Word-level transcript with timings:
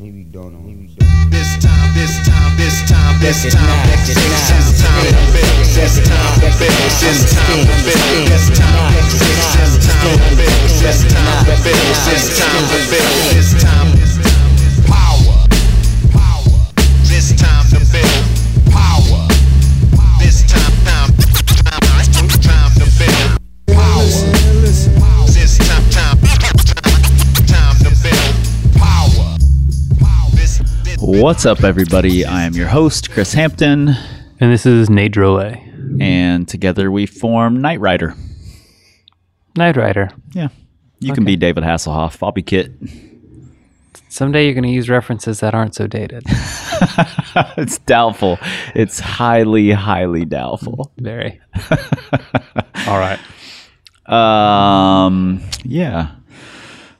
Maybe 0.00 0.24
don't 0.24 0.54
know. 0.54 0.60
Maybe 0.60 0.88
don't. 0.96 1.30
This 1.30 1.60
time, 1.60 1.92
this 1.92 2.16
time, 2.24 2.56
this 2.56 2.80
time, 2.88 3.20
this 3.20 3.44
This 3.44 3.52
time, 3.52 3.68
time, 3.68 4.00
this 4.00 4.16
this 4.16 4.32
time, 4.40 4.40
time, 4.40 4.72
this 4.72 4.80
time 4.80 5.12
to 5.12 5.28
build, 5.28 5.60
this 5.76 6.00
time 6.00 6.40
to 6.40 6.48
build, 6.56 6.88
this 7.04 7.20
time 7.28 7.36
to 7.36 7.76
build, 7.84 8.24
this 8.32 8.48
time, 8.56 8.96
this 8.96 9.76
time 9.84 10.00
to 10.00 10.32
build, 10.40 10.56
this 10.80 11.04
time 11.04 11.44
to 11.44 11.52
build, 11.60 11.84
this 12.08 12.32
time 12.40 12.64
to 12.64 12.80
build, 12.88 13.12
this 13.36 13.52
time, 13.60 13.80
power, 13.84 13.99
What's 31.20 31.44
up, 31.44 31.64
everybody? 31.64 32.24
I 32.24 32.44
am 32.44 32.54
your 32.54 32.68
host, 32.68 33.10
Chris 33.10 33.34
Hampton, 33.34 33.90
And 34.40 34.50
this 34.50 34.64
is 34.64 34.88
Nate 34.88 35.12
Drolet, 35.12 36.00
and 36.00 36.48
together 36.48 36.90
we 36.90 37.04
form 37.04 37.60
Knight 37.60 37.78
Rider. 37.78 38.14
Knight 39.54 39.76
Rider. 39.76 40.08
Yeah. 40.32 40.48
You 40.98 41.12
can 41.12 41.26
be 41.26 41.36
David 41.36 41.62
Hasselhoff. 41.62 42.22
I'll 42.22 42.32
be 42.32 42.42
KITT. 42.42 42.72
Someday 44.08 44.46
you're 44.46 44.54
going 44.54 44.64
to 44.64 44.70
use 44.70 44.88
references 44.88 45.40
that 45.40 45.54
aren't 45.54 45.74
so 45.74 45.86
dated. 45.86 46.22
it's 47.58 47.76
doubtful. 47.80 48.38
It's 48.74 48.98
highly, 48.98 49.72
highly 49.72 50.24
doubtful. 50.24 50.90
Very. 50.96 51.38
All 52.86 52.98
right. 52.98 53.20
Um, 54.06 55.42
yeah. 55.64 56.12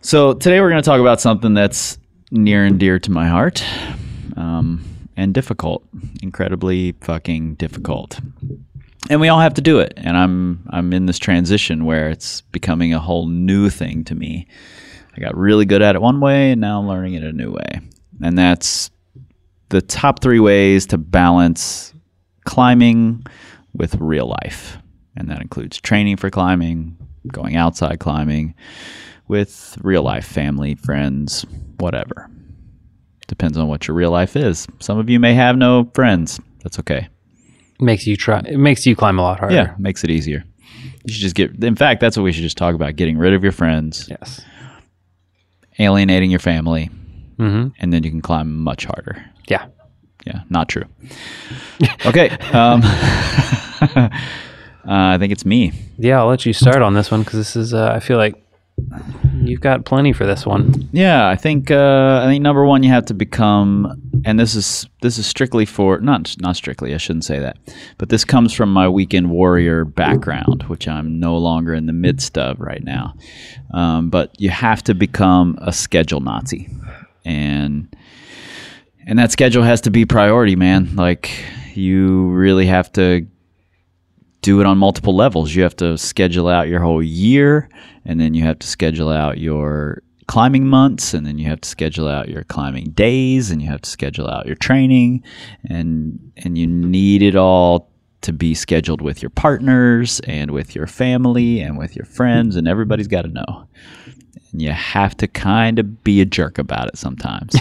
So 0.02 0.34
today 0.34 0.60
we're 0.60 0.68
going 0.68 0.82
to 0.82 0.86
talk 0.86 1.00
about 1.00 1.22
something 1.22 1.54
that's 1.54 1.96
near 2.30 2.66
and 2.66 2.78
dear 2.78 2.98
to 2.98 3.10
my 3.10 3.26
heart, 3.26 3.64
um, 4.40 4.82
and 5.16 5.34
difficult, 5.34 5.84
incredibly 6.22 6.92
fucking 7.02 7.54
difficult. 7.56 8.18
And 9.08 9.20
we 9.20 9.28
all 9.28 9.40
have 9.40 9.54
to 9.54 9.60
do 9.60 9.78
it. 9.80 9.92
And 9.96 10.16
I'm 10.16 10.66
I'm 10.70 10.92
in 10.92 11.06
this 11.06 11.18
transition 11.18 11.84
where 11.84 12.08
it's 12.08 12.40
becoming 12.40 12.94
a 12.94 12.98
whole 12.98 13.26
new 13.26 13.70
thing 13.70 14.04
to 14.04 14.14
me. 14.14 14.46
I 15.16 15.20
got 15.20 15.36
really 15.36 15.64
good 15.64 15.82
at 15.82 15.94
it 15.94 16.02
one 16.02 16.20
way, 16.20 16.52
and 16.52 16.60
now 16.60 16.80
I'm 16.80 16.88
learning 16.88 17.14
it 17.14 17.24
a 17.24 17.32
new 17.32 17.52
way. 17.52 17.80
And 18.22 18.38
that's 18.38 18.90
the 19.68 19.82
top 19.82 20.20
three 20.20 20.40
ways 20.40 20.86
to 20.86 20.98
balance 20.98 21.92
climbing 22.44 23.24
with 23.74 23.94
real 23.96 24.26
life. 24.26 24.78
And 25.16 25.28
that 25.28 25.40
includes 25.40 25.80
training 25.80 26.16
for 26.16 26.30
climbing, 26.30 26.96
going 27.28 27.56
outside 27.56 27.98
climbing, 28.00 28.54
with 29.28 29.76
real 29.82 30.02
life 30.02 30.26
family, 30.26 30.76
friends, 30.76 31.44
whatever. 31.78 32.30
Depends 33.30 33.56
on 33.56 33.68
what 33.68 33.86
your 33.86 33.94
real 33.96 34.10
life 34.10 34.34
is. 34.34 34.66
Some 34.80 34.98
of 34.98 35.08
you 35.08 35.20
may 35.20 35.34
have 35.34 35.56
no 35.56 35.88
friends. 35.94 36.40
That's 36.64 36.80
okay. 36.80 37.08
Makes 37.78 38.04
you 38.08 38.16
try. 38.16 38.40
It 38.40 38.58
makes 38.58 38.84
you 38.84 38.96
climb 38.96 39.20
a 39.20 39.22
lot 39.22 39.38
harder. 39.38 39.54
Yeah, 39.54 39.74
makes 39.78 40.02
it 40.02 40.10
easier. 40.10 40.42
You 41.04 41.12
should 41.12 41.22
just 41.22 41.36
get, 41.36 41.62
in 41.62 41.76
fact, 41.76 42.00
that's 42.00 42.16
what 42.16 42.24
we 42.24 42.32
should 42.32 42.42
just 42.42 42.56
talk 42.58 42.74
about 42.74 42.96
getting 42.96 43.16
rid 43.16 43.32
of 43.32 43.44
your 43.44 43.52
friends, 43.52 44.08
Yes. 44.10 44.40
alienating 45.78 46.30
your 46.30 46.40
family, 46.40 46.90
Mm-hmm. 47.38 47.68
and 47.78 47.92
then 47.92 48.02
you 48.02 48.10
can 48.10 48.20
climb 48.20 48.58
much 48.58 48.84
harder. 48.84 49.24
Yeah. 49.48 49.66
Yeah, 50.26 50.42
not 50.50 50.68
true. 50.68 50.84
Okay. 52.04 52.30
Um, 52.52 52.82
uh, 52.84 54.08
I 54.84 55.16
think 55.18 55.32
it's 55.32 55.46
me. 55.46 55.72
Yeah. 55.98 56.18
I'll 56.18 56.26
let 56.28 56.44
you 56.44 56.52
start 56.52 56.82
on 56.82 56.94
this 56.94 57.10
one 57.12 57.22
because 57.22 57.38
this 57.38 57.56
is. 57.56 57.72
Uh, 57.72 57.92
I 57.94 58.00
feel 58.00 58.18
like 58.18 58.34
you've 59.42 59.60
got 59.60 59.84
plenty 59.84 60.12
for 60.12 60.26
this 60.26 60.46
one. 60.46 60.88
Yeah, 60.92 61.28
I 61.28 61.36
think 61.36 61.70
uh, 61.70 62.20
I 62.22 62.26
think 62.26 62.42
number 62.42 62.64
one, 62.64 62.82
you 62.82 62.90
have 62.90 63.06
to 63.06 63.14
become, 63.14 64.00
and 64.24 64.38
this 64.38 64.54
is 64.54 64.86
this 65.02 65.18
is 65.18 65.26
strictly 65.26 65.64
for 65.64 65.98
not 66.00 66.34
not 66.40 66.56
strictly. 66.56 66.94
I 66.94 66.98
shouldn't 66.98 67.24
say 67.24 67.38
that, 67.38 67.58
but 67.98 68.08
this 68.08 68.24
comes 68.24 68.52
from 68.52 68.72
my 68.72 68.88
weekend 68.88 69.30
warrior 69.30 69.84
background, 69.84 70.64
which 70.64 70.88
I'm 70.88 71.18
no 71.18 71.36
longer 71.36 71.74
in 71.74 71.86
the 71.86 71.92
midst 71.92 72.38
of 72.38 72.60
right 72.60 72.82
now. 72.82 73.14
Um, 73.72 74.10
but 74.10 74.38
you 74.40 74.50
have 74.50 74.82
to 74.84 74.94
become 74.94 75.58
a 75.60 75.72
schedule 75.72 76.20
Nazi, 76.20 76.68
and 77.24 77.94
and 79.06 79.18
that 79.18 79.32
schedule 79.32 79.62
has 79.62 79.80
to 79.82 79.90
be 79.90 80.04
priority, 80.04 80.56
man. 80.56 80.96
Like 80.96 81.30
you 81.74 82.28
really 82.28 82.66
have 82.66 82.92
to 82.92 83.26
do 84.42 84.60
it 84.60 84.66
on 84.66 84.78
multiple 84.78 85.14
levels. 85.14 85.54
You 85.54 85.62
have 85.62 85.76
to 85.76 85.98
schedule 85.98 86.48
out 86.48 86.68
your 86.68 86.80
whole 86.80 87.02
year, 87.02 87.68
and 88.04 88.20
then 88.20 88.34
you 88.34 88.44
have 88.44 88.58
to 88.60 88.66
schedule 88.66 89.10
out 89.10 89.38
your 89.38 90.02
climbing 90.26 90.66
months, 90.66 91.12
and 91.12 91.26
then 91.26 91.38
you 91.38 91.48
have 91.48 91.60
to 91.60 91.68
schedule 91.68 92.08
out 92.08 92.28
your 92.28 92.44
climbing 92.44 92.90
days, 92.90 93.50
and 93.50 93.60
you 93.60 93.68
have 93.68 93.82
to 93.82 93.90
schedule 93.90 94.28
out 94.28 94.46
your 94.46 94.56
training, 94.56 95.22
and 95.68 96.32
and 96.38 96.56
you 96.56 96.66
need 96.66 97.22
it 97.22 97.36
all 97.36 97.90
to 98.22 98.32
be 98.32 98.54
scheduled 98.54 99.00
with 99.00 99.22
your 99.22 99.30
partners 99.30 100.20
and 100.26 100.50
with 100.50 100.74
your 100.74 100.86
family 100.86 101.60
and 101.60 101.78
with 101.78 101.96
your 101.96 102.04
friends, 102.04 102.56
and 102.56 102.68
everybody's 102.68 103.08
got 103.08 103.22
to 103.22 103.28
know. 103.28 103.66
And 104.52 104.60
you 104.60 104.72
have 104.72 105.16
to 105.18 105.28
kind 105.28 105.78
of 105.78 106.04
be 106.04 106.20
a 106.20 106.24
jerk 106.24 106.58
about 106.58 106.88
it 106.88 106.98
sometimes. 106.98 107.56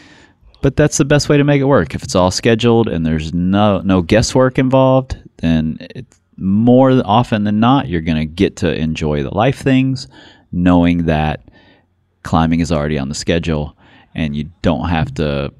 but 0.62 0.76
that's 0.76 0.98
the 0.98 1.04
best 1.04 1.28
way 1.28 1.36
to 1.36 1.44
make 1.44 1.60
it 1.60 1.64
work. 1.64 1.94
If 1.94 2.02
it's 2.02 2.14
all 2.14 2.30
scheduled 2.30 2.88
and 2.88 3.04
there's 3.04 3.34
no 3.34 3.80
no 3.80 4.02
guesswork 4.02 4.58
involved, 4.58 5.18
then 5.40 5.78
it's 5.94 6.20
more 6.36 6.90
often 7.04 7.44
than 7.44 7.60
not 7.60 7.88
you're 7.88 8.00
going 8.00 8.16
to 8.18 8.24
get 8.26 8.56
to 8.56 8.74
enjoy 8.74 9.22
the 9.22 9.34
life 9.34 9.58
things, 9.58 10.08
knowing 10.52 11.06
that 11.06 11.48
climbing 12.22 12.60
is 12.60 12.70
already 12.72 12.98
on 12.98 13.08
the 13.08 13.14
schedule, 13.14 13.76
and 14.14 14.34
you 14.36 14.50
don't 14.62 14.88
have 14.88 15.12
to 15.14 15.52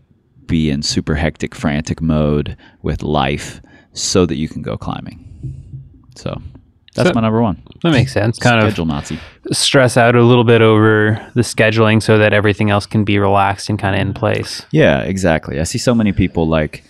be 0.47 0.71
in 0.71 0.83
super 0.83 1.15
hectic, 1.15 1.55
frantic 1.55 2.01
mode 2.01 2.57
with 2.83 3.03
life 3.03 3.61
so 3.93 4.27
that 4.27 4.37
you 4.37 4.49
can 4.49 4.63
go 4.63 4.77
climbing. 4.77 5.25
So 6.17 6.41
that's 6.95 7.09
So- 7.11 7.15
my 7.15 7.21
number 7.21 7.41
one. 7.43 7.63
That 7.83 7.93
makes 7.93 8.13
sense. 8.13 8.39
Kind 8.39 8.61
Schedule 8.61 8.85
Nazi. 8.87 9.19
stress 9.53 9.97
out 9.97 10.15
a 10.17 10.23
little 10.23 10.45
bit 10.45 10.61
over 10.61 11.19
the 11.35 11.41
scheduling 11.43 12.03
so 12.03 12.19
that 12.19 12.33
everything 12.35 12.69
else 12.71 12.85
can 12.85 13.05
be 13.05 13.19
relaxed 13.19 13.71
and 13.71 13.79
kind 13.79 13.95
of 13.95 14.01
in 14.03 14.13
place. 14.13 14.67
Yeah, 14.71 15.01
exactly. 15.01 15.59
I 15.61 15.63
see 15.65 15.79
so 15.79 15.95
many 15.95 16.13
people 16.13 16.47
like 16.47 16.85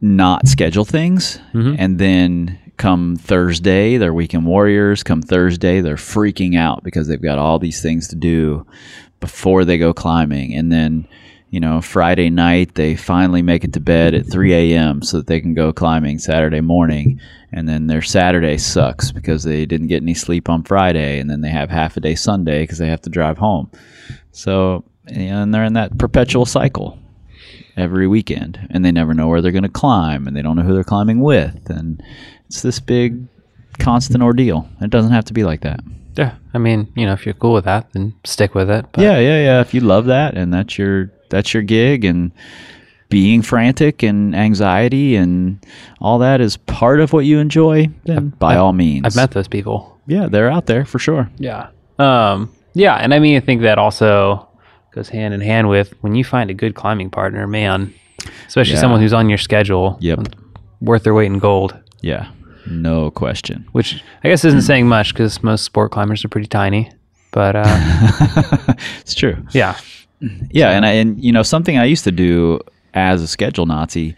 not 0.00 0.48
schedule 0.48 0.84
things 0.84 1.38
mm-hmm. 1.52 1.74
and 1.78 1.98
then 1.98 2.58
come 2.80 3.14
Thursday, 3.16 3.98
they're 3.98 4.14
weekend 4.14 4.46
warriors. 4.46 5.02
Come 5.02 5.20
Thursday, 5.20 5.82
they're 5.82 5.96
freaking 5.96 6.56
out 6.56 6.82
because 6.82 7.06
they've 7.06 7.20
got 7.20 7.38
all 7.38 7.58
these 7.58 7.82
things 7.82 8.08
to 8.08 8.16
do 8.16 8.66
before 9.20 9.66
they 9.66 9.76
go 9.76 9.92
climbing. 9.92 10.54
And 10.54 10.72
then, 10.72 11.06
you 11.50 11.60
know, 11.60 11.82
Friday 11.82 12.30
night, 12.30 12.74
they 12.74 12.96
finally 12.96 13.42
make 13.42 13.64
it 13.64 13.74
to 13.74 13.80
bed 13.80 14.14
at 14.14 14.30
3 14.30 14.54
a.m. 14.54 15.02
so 15.02 15.18
that 15.18 15.26
they 15.26 15.42
can 15.42 15.52
go 15.52 15.74
climbing 15.74 16.18
Saturday 16.18 16.62
morning. 16.62 17.20
And 17.52 17.68
then 17.68 17.86
their 17.86 18.00
Saturday 18.00 18.56
sucks 18.56 19.12
because 19.12 19.44
they 19.44 19.66
didn't 19.66 19.88
get 19.88 20.02
any 20.02 20.14
sleep 20.14 20.48
on 20.48 20.62
Friday. 20.62 21.18
And 21.18 21.28
then 21.28 21.42
they 21.42 21.50
have 21.50 21.68
half 21.68 21.98
a 21.98 22.00
day 22.00 22.14
Sunday 22.14 22.62
because 22.62 22.78
they 22.78 22.88
have 22.88 23.02
to 23.02 23.10
drive 23.10 23.36
home. 23.36 23.70
So, 24.32 24.84
and 25.06 25.52
they're 25.52 25.64
in 25.64 25.74
that 25.74 25.98
perpetual 25.98 26.46
cycle 26.46 26.98
every 27.76 28.06
weekend 28.06 28.66
and 28.70 28.84
they 28.84 28.92
never 28.92 29.14
know 29.14 29.28
where 29.28 29.40
they're 29.42 29.52
going 29.52 29.62
to 29.62 29.68
climb 29.68 30.26
and 30.26 30.36
they 30.36 30.42
don't 30.42 30.56
know 30.56 30.62
who 30.62 30.74
they're 30.74 30.84
climbing 30.84 31.20
with 31.20 31.68
and 31.70 32.02
it's 32.46 32.62
this 32.62 32.80
big 32.80 33.26
constant 33.78 34.22
ordeal 34.22 34.68
it 34.80 34.90
doesn't 34.90 35.12
have 35.12 35.24
to 35.24 35.32
be 35.32 35.44
like 35.44 35.60
that 35.62 35.80
Yeah. 36.16 36.34
I 36.52 36.58
mean, 36.58 36.88
you 36.96 37.06
know, 37.06 37.12
if 37.12 37.24
you're 37.24 37.34
cool 37.34 37.54
with 37.54 37.64
that, 37.66 37.86
then 37.92 38.12
stick 38.24 38.54
with 38.54 38.68
it. 38.70 38.84
But 38.92 39.02
yeah 39.02 39.18
yeah 39.18 39.40
yeah 39.42 39.60
if 39.60 39.72
you 39.72 39.80
love 39.80 40.06
that 40.06 40.36
and 40.36 40.52
that's 40.52 40.76
your 40.78 41.10
that's 41.30 41.54
your 41.54 41.62
gig 41.62 42.04
and 42.04 42.32
being 43.08 43.42
frantic 43.42 44.02
and 44.02 44.34
anxiety 44.36 45.16
and 45.16 45.58
all 46.00 46.18
that 46.18 46.40
is 46.40 46.56
part 46.56 47.00
of 47.00 47.12
what 47.12 47.24
you 47.24 47.38
enjoy 47.38 47.88
then 48.04 48.28
by 48.38 48.56
all 48.56 48.72
means 48.72 49.04
I've 49.06 49.16
met 49.16 49.30
those 49.32 49.48
people. 49.48 49.98
yeah 50.06 50.26
they're 50.28 50.50
out 50.50 50.66
there 50.66 50.84
for 50.84 50.98
sure 50.98 51.28
Yeah. 51.38 51.68
Um, 51.98 52.52
yeah, 52.72 52.94
and 52.96 53.12
I 53.12 53.18
mean, 53.18 53.36
I 53.36 53.40
think 53.40 53.62
that 53.62 53.78
also 53.78 54.48
goes 54.92 55.08
hand 55.08 55.34
in 55.34 55.40
hand 55.40 55.68
with 55.68 55.94
when 56.02 56.14
you 56.14 56.24
find 56.24 56.50
a 56.50 56.54
good 56.54 56.74
climbing 56.74 57.10
partner, 57.10 57.46
man, 57.46 57.92
especially 58.46 58.74
Yeah. 58.74 58.80
someone 58.80 59.00
who's 59.00 59.12
on 59.12 59.28
your 59.28 59.38
schedule. 59.38 59.96
Yep. 60.00 60.28
Worth 60.80 61.02
their 61.04 61.14
weight 61.14 61.26
in 61.26 61.38
gold, 61.38 61.76
yeah 62.02 62.28
no 62.66 63.10
question 63.10 63.66
which 63.72 64.02
I 64.22 64.28
guess 64.28 64.44
isn't 64.44 64.62
saying 64.62 64.86
much 64.86 65.14
because 65.14 65.42
most 65.42 65.64
sport 65.64 65.90
climbers 65.92 66.24
are 66.24 66.28
pretty 66.28 66.46
tiny. 66.46 66.90
But 67.32 67.56
uh, 67.56 67.64
it's 69.00 69.14
true 69.14 69.36
yeah, 69.52 69.78
Yeah, 70.50 70.70
and 70.70 70.84
I, 70.84 70.90
and 70.92 71.22
you 71.22 71.32
know 71.32 71.42
something 71.42 71.78
I 71.78 71.84
used 71.86 72.04
to 72.04 72.12
do 72.12 72.60
as 72.92 73.22
a 73.22 73.26
schedule 73.28 73.66
Nazi 73.66 74.14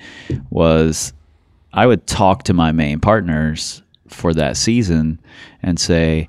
was 0.50 1.12
I 1.72 1.86
would 1.86 2.06
talk 2.06 2.42
to 2.44 2.52
my 2.52 2.72
main 2.72 2.98
partners 3.00 3.82
for 4.08 4.34
that 4.34 4.56
season 4.56 5.20
and 5.62 5.78
say, 5.78 6.26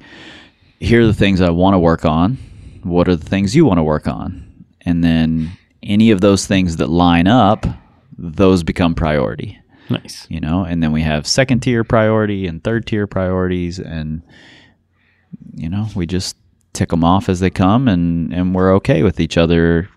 "Here 0.80 1.02
are 1.02 1.08
the 1.08 1.14
things 1.14 1.42
I 1.42 1.50
want 1.50 1.74
to 1.74 1.80
work 1.80 2.06
on. 2.06 2.38
What 2.84 3.08
are 3.08 3.16
the 3.16 3.26
things 3.26 3.56
you 3.56 3.66
want 3.66 3.80
to 3.80 3.84
work 3.84 4.08
on?" 4.08 4.66
And 4.86 5.04
then 5.04 5.52
any 5.82 6.12
of 6.12 6.22
those 6.22 6.46
things 6.46 6.78
that 6.78 6.90
line 6.90 7.28
up, 7.28 7.66
those 8.18 8.64
become 8.64 8.96
priority 8.96 9.60
nice. 9.90 10.26
you 10.30 10.40
know 10.40 10.64
and 10.64 10.82
then 10.82 10.92
we 10.92 11.02
have 11.02 11.28
second 11.28 11.60
tier 11.62 11.84
priority 11.84 12.48
and 12.48 12.64
third 12.64 12.86
tier 12.86 13.08
priorities 13.08 13.80
and 13.80 14.22
you 15.52 15.68
know 15.68 15.88
we 15.96 16.06
just 16.06 16.38
tick 16.74 16.90
them 16.90 17.04
off 17.04 17.28
as 17.28 17.40
they 17.40 17.50
come 17.50 17.88
and 17.88 18.32
and 18.34 18.56
we're 18.56 18.74
okay 18.76 19.04
with 19.04 19.20
each 19.20 19.38
other 19.38 19.90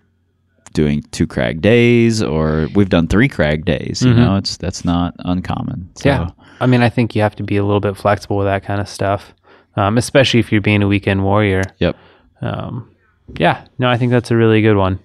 doing 0.77 1.01
two 1.11 1.25
crag 1.25 1.59
days 1.59 2.21
or 2.21 2.67
we've 2.75 2.89
done 2.89 3.07
three 3.07 3.27
crag 3.27 3.65
days. 3.65 4.03
You 4.03 4.13
know, 4.13 4.35
it's 4.35 4.57
that's 4.57 4.85
not 4.85 5.15
uncommon. 5.19 5.89
So, 5.95 6.09
Yeah. 6.09 6.29
I 6.59 6.67
mean, 6.67 6.81
I 6.83 6.89
think 6.89 7.15
you 7.15 7.23
have 7.23 7.35
to 7.37 7.43
be 7.43 7.57
a 7.57 7.63
little 7.63 7.79
bit 7.79 7.97
flexible 7.97 8.37
with 8.37 8.45
that 8.45 8.63
kind 8.63 8.79
of 8.79 8.87
stuff, 8.87 9.33
um, 9.75 9.97
especially 9.97 10.39
if 10.39 10.51
you're 10.51 10.61
being 10.61 10.83
a 10.83 10.87
weekend 10.87 11.23
warrior. 11.23 11.63
Yep. 11.79 11.95
Um, 12.41 12.91
yeah, 13.37 13.65
no, 13.77 13.89
I 13.89 13.97
think 13.97 14.11
that's 14.11 14.31
a 14.31 14.35
really 14.35 14.61
good 14.61 14.77
one. 14.77 14.99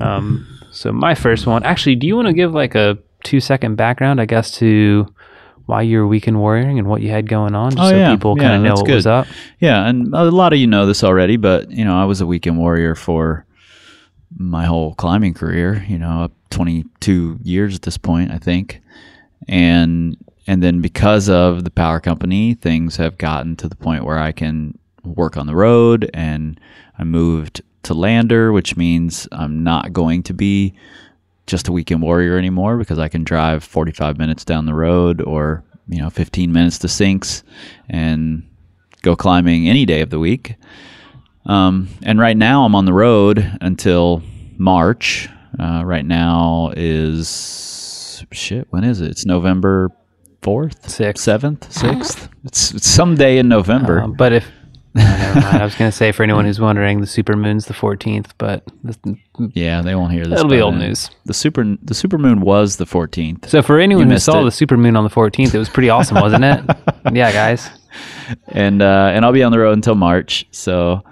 Um, 0.00 0.46
so 0.72 0.92
my 0.92 1.14
first 1.14 1.46
one, 1.46 1.62
actually, 1.64 1.96
do 1.96 2.06
you 2.06 2.16
want 2.16 2.28
to 2.28 2.34
give 2.34 2.52
like 2.52 2.74
a 2.74 2.98
two 3.22 3.40
second 3.40 3.76
background, 3.76 4.20
I 4.20 4.26
guess, 4.26 4.50
to 4.58 5.06
why 5.66 5.82
you 5.82 5.98
were 5.98 6.06
weekend 6.06 6.36
warrioring 6.36 6.78
and 6.78 6.86
what 6.86 7.00
you 7.00 7.10
had 7.10 7.28
going 7.28 7.54
on, 7.54 7.70
just 7.70 7.82
Oh, 7.82 7.90
so 7.90 7.96
yeah. 7.96 8.10
people 8.10 8.36
kind 8.36 8.54
of 8.54 8.60
know 8.62 8.68
that's 8.76 8.82
what 8.82 8.90
was 8.90 9.06
up? 9.06 9.26
Yeah, 9.60 9.86
and 9.86 10.12
a 10.14 10.24
lot 10.30 10.52
of 10.52 10.58
you 10.58 10.66
know 10.66 10.84
this 10.86 11.02
already, 11.02 11.36
but 11.36 11.70
you 11.70 11.84
know, 11.84 11.96
I 11.96 12.04
was 12.04 12.20
a 12.20 12.26
weekend 12.26 12.58
warrior 12.58 12.94
for 12.94 13.46
my 14.36 14.64
whole 14.66 14.94
climbing 14.96 15.32
career. 15.34 15.84
You 15.88 15.98
know, 15.98 16.24
up 16.24 16.32
22 16.50 17.38
years 17.42 17.74
at 17.76 17.82
this 17.82 17.96
point, 17.96 18.30
I 18.30 18.38
think, 18.38 18.82
and 19.48 20.16
and 20.46 20.62
then 20.62 20.82
because 20.82 21.28
of 21.30 21.64
the 21.64 21.70
power 21.70 22.00
company, 22.00 22.54
things 22.54 22.96
have 22.96 23.16
gotten 23.16 23.56
to 23.56 23.68
the 23.68 23.76
point 23.76 24.04
where 24.04 24.18
I 24.18 24.32
can 24.32 24.78
work 25.04 25.36
on 25.36 25.46
the 25.46 25.54
road, 25.54 26.10
and 26.14 26.58
I 26.98 27.04
moved 27.04 27.62
to 27.84 27.94
Lander, 27.94 28.52
which 28.52 28.76
means 28.76 29.28
I'm 29.32 29.62
not 29.62 29.92
going 29.92 30.22
to 30.24 30.34
be 30.34 30.74
just 31.46 31.68
a 31.68 31.72
weekend 31.72 32.00
warrior 32.02 32.38
anymore 32.38 32.78
because 32.78 32.98
I 32.98 33.08
can 33.08 33.22
drive 33.24 33.62
45 33.62 34.18
minutes 34.18 34.44
down 34.44 34.64
the 34.64 34.74
road 34.74 35.20
or 35.20 35.62
you 35.88 36.00
know 36.00 36.08
15 36.08 36.50
minutes 36.52 36.78
to 36.78 36.88
Sinks 36.88 37.42
and 37.90 38.42
go 39.02 39.14
climbing 39.14 39.68
any 39.68 39.84
day 39.84 40.00
of 40.00 40.08
the 40.10 40.18
week. 40.18 40.54
Um, 41.44 41.88
and 42.02 42.18
right 42.18 42.36
now 42.36 42.64
I'm 42.64 42.74
on 42.74 42.86
the 42.86 42.94
road 42.94 43.58
until 43.60 44.22
March. 44.56 45.28
Uh, 45.58 45.82
right 45.84 46.04
now 46.06 46.72
is 46.74 48.24
shit. 48.32 48.66
When 48.70 48.82
is 48.82 49.00
it? 49.02 49.10
It's 49.10 49.26
November 49.26 49.90
fourth, 50.42 50.88
Sixth. 50.90 51.22
seventh, 51.22 51.70
sixth. 51.72 52.28
it's, 52.44 52.72
it's 52.72 52.88
someday 52.88 53.38
in 53.38 53.48
November. 53.48 54.00
Um, 54.00 54.14
but 54.14 54.32
if 54.32 54.46
no, 54.46 54.48
never 54.48 54.52
mind. 54.54 54.63
I 54.96 55.64
was 55.64 55.74
going 55.74 55.90
to 55.90 55.96
say 55.96 56.12
for 56.12 56.22
anyone 56.22 56.44
who's 56.44 56.60
wondering, 56.60 57.00
the 57.00 57.06
super 57.06 57.34
moon's 57.36 57.66
the 57.66 57.74
14th, 57.74 58.30
but 58.38 58.62
this, 58.84 58.96
yeah, 59.52 59.82
they 59.82 59.94
won't 59.94 60.12
hear 60.12 60.24
this. 60.24 60.34
That'll 60.34 60.48
be 60.50 60.60
old 60.60 60.74
then. 60.74 60.88
news. 60.88 61.10
The 61.24 61.34
super 61.34 61.64
the 61.82 61.94
super 61.94 62.16
moon 62.16 62.40
was 62.40 62.76
the 62.76 62.84
14th. 62.84 63.48
so 63.48 63.60
for 63.60 63.80
anyone 63.80 64.08
who 64.08 64.18
saw 64.18 64.40
it. 64.40 64.44
the 64.44 64.52
super 64.52 64.76
moon 64.76 64.96
on 64.96 65.02
the 65.02 65.10
14th, 65.10 65.52
it 65.52 65.58
was 65.58 65.68
pretty 65.68 65.90
awesome, 65.90 66.20
wasn't 66.20 66.44
it? 66.44 66.64
yeah, 67.12 67.32
guys. 67.32 67.68
and 68.48 68.82
uh, 68.82 69.10
and 69.12 69.24
I'll 69.24 69.32
be 69.32 69.42
on 69.42 69.50
the 69.50 69.58
road 69.58 69.72
until 69.72 69.96
March. 69.96 70.46
So, 70.52 71.02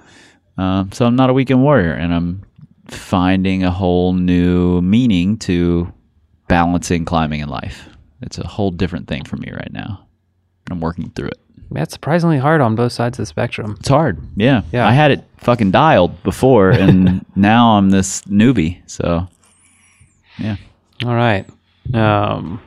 um, 0.58 0.92
so 0.92 1.04
I'm 1.04 1.16
not 1.16 1.30
a 1.30 1.32
weekend 1.32 1.62
warrior, 1.62 1.92
and 1.92 2.14
I'm 2.14 2.42
finding 2.86 3.64
a 3.64 3.70
whole 3.70 4.12
new 4.12 4.80
meaning 4.80 5.38
to 5.38 5.92
balancing 6.46 7.04
climbing 7.04 7.40
in 7.40 7.48
life. 7.48 7.88
It's 8.20 8.38
a 8.38 8.46
whole 8.46 8.70
different 8.70 9.08
thing 9.08 9.24
for 9.24 9.36
me 9.36 9.50
right 9.50 9.72
now. 9.72 10.06
I'm 10.70 10.80
working 10.80 11.10
through 11.10 11.28
it. 11.28 11.40
That's 11.74 11.92
surprisingly 11.92 12.38
hard 12.38 12.60
on 12.60 12.74
both 12.74 12.92
sides 12.92 13.18
of 13.18 13.22
the 13.22 13.26
spectrum. 13.26 13.76
It's 13.80 13.88
hard. 13.88 14.18
Yeah. 14.36 14.62
Yeah. 14.72 14.86
I 14.86 14.92
had 14.92 15.10
it 15.10 15.24
fucking 15.38 15.70
dialed 15.70 16.22
before, 16.22 16.70
and 16.70 17.24
now 17.36 17.76
I'm 17.76 17.90
this 17.90 18.22
newbie. 18.22 18.78
So, 18.90 19.28
yeah. 20.38 20.56
All 21.04 21.14
right. 21.14 21.48
Um, 21.94 22.60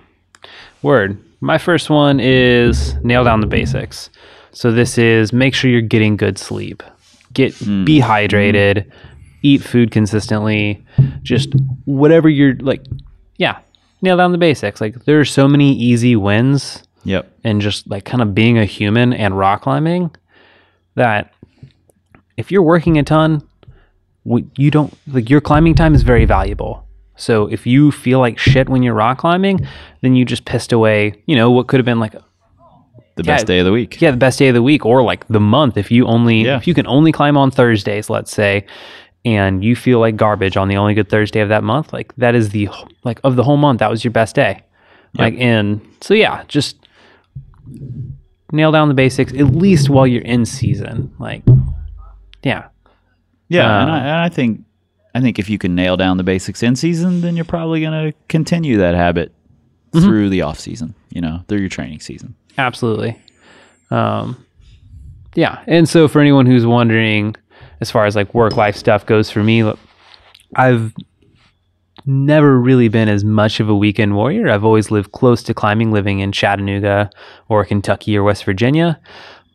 word. 0.82 1.22
My 1.42 1.58
first 1.58 1.90
one 1.90 2.20
is 2.20 2.96
nail 3.04 3.24
down 3.24 3.42
the 3.42 3.48
basics. 3.48 4.10
So 4.52 4.72
this 4.72 4.98
is 4.98 5.34
make 5.34 5.54
sure 5.54 5.70
you're 5.70 5.82
getting 5.82 6.16
good 6.16 6.38
sleep. 6.38 6.82
Get 7.34 7.60
be 7.60 8.00
hydrated, 8.00 8.90
eat 9.42 9.62
food 9.62 9.92
consistently, 9.92 10.84
just 11.24 11.54
whatever 11.84 12.30
you're 12.30 12.56
like 12.56 12.82
yeah, 13.38 13.60
nail 14.02 14.16
down 14.16 14.32
the 14.32 14.38
basics. 14.38 14.80
Like 14.80 15.04
there 15.04 15.20
are 15.20 15.26
so 15.26 15.48
many 15.48 15.74
easy 15.74 16.16
wins 16.16 16.84
Yep. 17.06 17.32
and 17.44 17.62
just 17.62 17.88
like 17.90 18.04
kind 18.06 18.22
of 18.22 18.34
being 18.36 18.58
a 18.58 18.66
human 18.66 19.14
and 19.14 19.38
rock 19.38 19.62
climbing 19.62 20.12
that 20.96 21.32
if 22.38 22.52
you're 22.52 22.64
working 22.64 22.98
a 22.98 23.04
ton 23.04 23.42
you 24.58 24.72
don't 24.72 24.94
like 25.08 25.30
your 25.30 25.40
climbing 25.42 25.76
time 25.76 25.94
is 25.94 26.02
very 26.04 26.26
valuable 26.26 26.86
so 27.16 27.46
if 27.48 27.66
you 27.68 27.92
feel 27.92 28.20
like 28.20 28.38
shit 28.40 28.68
when 28.70 28.82
you're 28.84 28.96
rock 28.96 29.20
climbing 29.20 29.66
then 30.02 30.16
you 30.16 30.26
just 30.26 30.46
pissed 30.46 30.74
away 30.74 31.14
you 31.28 31.36
know 31.36 31.52
what 31.52 31.68
could 31.68 31.80
have 31.80 31.86
been 31.86 32.00
like 32.00 32.16
The 33.16 33.24
best 33.24 33.46
day 33.48 33.60
of 33.60 33.66
the 33.66 33.72
week. 33.72 34.02
yeah 34.02 34.12
the 34.12 34.18
best 34.18 34.40
day 34.40 34.48
of 34.48 34.56
the 34.56 34.64
week 34.64 34.86
or 34.86 35.04
like 35.04 35.28
the 35.28 35.40
month 35.40 35.78
if 35.78 35.92
you 35.92 36.08
only 36.08 36.42
Yeah. 36.46 36.58
if 36.58 36.66
you 36.68 36.74
can 36.74 36.88
only 36.88 37.12
climb 37.12 37.38
on 37.38 37.52
thursdays 37.52 38.10
let's 38.10 38.32
say 38.32 38.66
and 39.24 39.64
you 39.64 39.76
feel 39.76 40.00
like 40.00 40.16
garbage 40.18 40.58
on 40.58 40.68
the 40.70 40.78
only 40.78 40.94
good 40.96 41.10
thursday 41.10 41.40
of 41.42 41.50
that 41.50 41.64
month 41.64 41.94
like 41.94 42.14
that 42.16 42.34
is 42.36 42.50
the 42.50 42.68
like 43.04 43.20
of 43.24 43.36
the 43.36 43.44
whole 43.44 43.58
month 43.58 43.80
that 43.80 43.92
was 43.92 44.04
your 44.04 44.12
best 44.12 44.36
day 44.36 44.62
like 45.18 45.36
and 45.38 45.80
so 46.02 46.14
yeah 46.14 46.44
just 46.48 46.78
nail 48.52 48.72
down 48.72 48.88
the 48.88 48.94
basics 48.94 49.34
at 49.34 49.48
least 49.56 49.90
while 49.90 50.06
you're 50.08 50.22
in 50.22 50.46
season 50.46 51.14
like 51.20 51.44
yeah 52.44 52.68
Yeah, 53.50 53.82
and, 53.82 53.90
Uh, 53.90 53.94
I, 53.94 53.98
and 54.00 54.10
I 54.22 54.30
think 54.30 54.62
I 55.14 55.22
think 55.22 55.40
if 55.40 55.50
you 55.50 55.58
can 55.58 55.76
nail 55.76 55.96
down 55.98 56.18
the 56.18 56.24
basics 56.24 56.62
in 56.62 56.76
season, 56.76 57.22
then 57.22 57.36
you're 57.38 57.46
probably 57.46 57.80
going 57.82 58.12
to 58.12 58.18
continue 58.28 58.78
that 58.78 58.96
habit 58.96 59.32
Mm-hmm. 59.94 60.06
through 60.08 60.30
the 60.30 60.42
off 60.42 60.60
season. 60.60 60.94
You 61.10 61.22
know, 61.22 61.40
through 61.48 61.60
your 61.60 61.70
training 61.70 62.02
season. 62.02 62.36
absolutely 62.58 63.18
um 63.92 64.44
yeah 65.36 65.64
and 65.68 65.88
so 65.88 66.08
for 66.08 66.20
anyone 66.22 66.46
who's 66.46 66.66
wondering 66.66 67.36
as 67.82 67.92
far 67.92 68.06
as 68.06 68.16
like 68.16 68.34
work 68.34 68.56
life 68.58 68.76
stuff 68.76 69.06
goes 69.06 69.30
for 69.30 69.44
me 69.44 69.64
i've 70.56 70.94
never 72.06 72.60
really 72.60 72.88
been 72.88 73.10
as 73.10 73.24
much 73.24 73.60
of 73.60 73.70
a 73.70 73.76
weekend 73.76 74.16
warrior 74.16 74.48
i've 74.50 74.66
always 74.66 74.92
lived 74.92 75.12
close 75.12 75.42
to 75.44 75.54
climbing 75.54 75.92
living 75.92 76.20
in 76.20 76.32
chattanooga 76.32 77.10
or 77.50 77.66
kentucky 77.66 78.18
or 78.18 78.24
west 78.24 78.44
virginia 78.44 79.00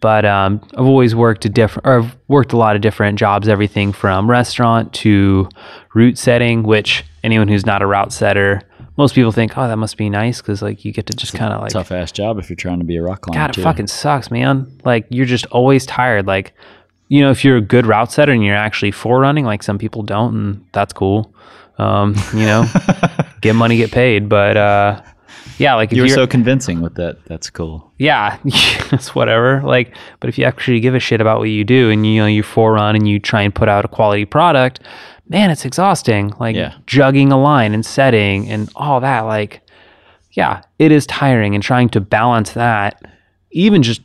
but 0.01 0.25
um, 0.25 0.61
I've 0.75 0.87
always 0.87 1.15
worked 1.15 1.45
a 1.45 1.49
different, 1.49 1.87
or 1.87 2.01
I've 2.01 2.17
worked 2.27 2.53
a 2.53 2.57
lot 2.57 2.75
of 2.75 2.83
different 2.83 3.19
jobs, 3.19 3.49
everything 3.49 3.93
from 3.93 4.31
restaurant 4.31 4.93
to 4.95 5.49
route 5.95 6.17
setting. 6.17 6.63
Which 6.63 7.05
anyone 7.23 7.49
who's 7.49 7.67
not 7.67 7.83
a 7.83 7.87
route 7.87 8.13
setter, 8.13 8.63
most 8.97 9.15
people 9.15 9.31
think, 9.31 9.57
oh, 9.59 9.69
that 9.69 9.77
must 9.77 9.99
be 9.99 10.09
nice 10.09 10.41
because 10.41 10.63
like 10.63 10.85
you 10.85 10.93
get 10.93 11.07
to 11.07 11.13
just 11.13 11.35
kind 11.35 11.53
of 11.53 11.61
like 11.61 11.73
Tough 11.73 11.93
ass 11.93 12.13
job 12.13 12.39
if 12.39 12.49
you're 12.49 12.57
trying 12.57 12.79
to 12.79 12.85
be 12.85 12.97
a 12.97 13.03
rock 13.03 13.21
climber. 13.23 13.39
God, 13.39 13.51
it 13.51 13.53
too. 13.55 13.63
fucking 13.63 13.89
sucks, 13.89 14.31
man. 14.31 14.71
Like 14.85 15.07
you're 15.11 15.27
just 15.27 15.47
always 15.47 15.85
tired. 15.85 16.27
Like, 16.27 16.55
you 17.11 17.21
know, 17.21 17.31
if 17.31 17.45
you're 17.45 17.57
a 17.59 17.61
good 17.61 17.85
route 17.87 18.11
setter 18.13 18.33
and 18.33 18.43
you're 18.43 18.57
actually 18.57 18.93
forerunning, 18.93 19.45
like 19.45 19.63
some 19.63 19.77
people 19.79 20.03
don't, 20.03 20.35
and 20.35 20.65
that's 20.73 20.93
cool. 20.95 21.35
Um, 21.77 22.15
you 22.33 22.47
know, 22.47 22.67
get 23.43 23.55
money, 23.55 23.77
get 23.77 23.91
paid. 23.91 24.29
But 24.29 24.57
uh, 24.57 25.03
yeah, 25.59 25.75
like 25.75 25.91
if 25.93 25.97
You 25.97 26.03
were 26.03 26.09
you're 26.09 26.15
so 26.15 26.27
convincing 26.27 26.81
with 26.81 26.95
that. 26.95 27.25
That's 27.27 27.51
cool. 27.51 27.93
yeah, 27.99 28.39
it's 28.45 29.15
whatever. 29.15 29.61
Like, 29.63 29.97
but 30.21 30.29
if 30.31 30.39
you 30.39 30.45
actually 30.45 30.79
give 30.81 30.95
a 30.95 31.01
shit 31.01 31.21
about 31.21 31.39
what 31.41 31.49
you 31.51 31.65
do 31.65 31.91
and 31.91 32.07
you 32.07 32.21
know 32.21 32.27
you 32.27 32.43
forerun 32.43 32.95
and 32.95 33.09
you 33.09 33.19
try 33.19 33.43
and 33.43 33.53
put 33.55 33.69
out 33.69 33.85
a 33.85 33.89
quality 33.89 34.25
product, 34.25 34.81
man, 35.29 35.51
it's 35.51 35.65
exhausting. 35.65 36.33
Like 36.39 36.55
Yeah. 36.55 36.75
jugging 36.87 37.33
a 37.33 37.37
line 37.37 37.75
and 37.75 37.85
setting 37.85 38.49
and 38.49 38.71
all 38.77 39.01
that. 39.01 39.23
Like, 39.23 39.63
yeah, 40.33 40.63
it 40.79 40.93
is 40.93 41.07
tiring 41.07 41.55
and 41.57 41.63
trying 41.65 41.89
to 41.91 42.01
balance 42.01 42.53
that, 42.53 43.03
even 43.51 43.83
just 43.83 44.01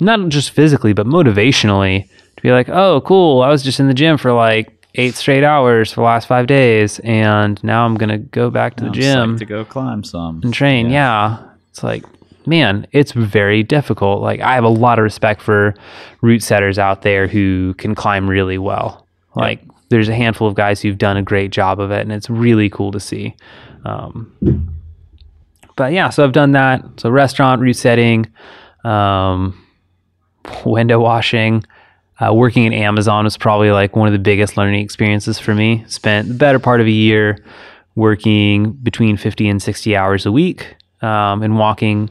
not 0.00 0.28
just 0.28 0.50
physically 0.50 0.92
but 0.92 1.06
motivationally, 1.06 2.08
to 2.38 2.42
be 2.42 2.50
like, 2.52 2.68
oh, 2.68 3.00
cool, 3.02 3.42
I 3.42 3.48
was 3.48 3.62
just 3.62 3.80
in 3.80 3.88
the 3.88 3.94
gym 3.94 4.16
for 4.16 4.32
like 4.32 4.74
eight 4.94 5.14
straight 5.14 5.44
hours 5.44 5.92
for 5.92 6.00
the 6.00 6.04
last 6.06 6.26
five 6.26 6.46
days, 6.46 6.98
and 7.00 7.62
now 7.62 7.84
I'm 7.84 7.96
gonna 7.96 8.18
go 8.18 8.50
back 8.50 8.76
to 8.76 8.84
the 8.84 8.90
gym 8.90 9.38
to 9.38 9.44
go 9.44 9.64
climb 9.64 10.02
some 10.02 10.40
and 10.42 10.54
train. 10.54 10.90
Yeah. 10.90 11.44
It's 11.70 11.82
like, 11.82 12.04
man, 12.46 12.86
it's 12.92 13.12
very 13.12 13.62
difficult. 13.62 14.22
Like, 14.22 14.40
I 14.40 14.54
have 14.54 14.64
a 14.64 14.68
lot 14.68 14.98
of 14.98 15.02
respect 15.04 15.42
for 15.42 15.74
route 16.22 16.42
setters 16.42 16.78
out 16.78 17.02
there 17.02 17.28
who 17.28 17.74
can 17.74 17.94
climb 17.94 18.28
really 18.28 18.58
well. 18.58 19.06
Like, 19.36 19.62
there's 19.90 20.08
a 20.08 20.14
handful 20.14 20.48
of 20.48 20.54
guys 20.54 20.80
who've 20.80 20.98
done 20.98 21.16
a 21.16 21.22
great 21.22 21.52
job 21.52 21.78
of 21.78 21.90
it, 21.90 22.00
and 22.00 22.12
it's 22.12 22.28
really 22.28 22.68
cool 22.68 22.90
to 22.92 23.00
see. 23.00 23.36
Um, 23.84 24.74
but 25.76 25.92
yeah, 25.92 26.10
so 26.10 26.24
I've 26.24 26.32
done 26.32 26.52
that. 26.52 26.82
So, 26.96 27.10
restaurant, 27.10 27.60
route 27.60 27.76
setting, 27.76 28.26
um, 28.84 29.64
window 30.64 30.98
washing. 30.98 31.62
Uh, 32.20 32.34
working 32.34 32.66
at 32.66 32.72
Amazon 32.72 33.24
was 33.24 33.36
probably 33.36 33.70
like 33.70 33.94
one 33.94 34.08
of 34.08 34.12
the 34.12 34.18
biggest 34.18 34.56
learning 34.56 34.80
experiences 34.80 35.38
for 35.38 35.54
me. 35.54 35.84
Spent 35.86 36.28
the 36.28 36.34
better 36.34 36.58
part 36.58 36.80
of 36.80 36.86
a 36.86 36.92
year 36.92 37.38
working 37.94 38.72
between 38.72 39.16
50 39.16 39.48
and 39.48 39.62
60 39.62 39.96
hours 39.96 40.26
a 40.26 40.32
week 40.32 40.76
um, 41.00 41.42
and 41.42 41.58
walking, 41.58 42.10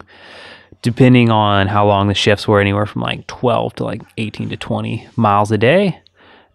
depending 0.82 1.30
on 1.30 1.68
how 1.68 1.88
long 1.88 2.08
the 2.08 2.14
shifts 2.14 2.48
were, 2.48 2.62
anywhere 2.62 2.86
from 2.86 3.02
like 3.02 3.28
12 3.28 3.76
to 3.76 3.84
like 3.84 4.02
18 4.18 4.50
to 4.50 4.58
20 4.58 5.08
miles 5.16 5.52
a 5.52 5.58
day. 5.58 6.00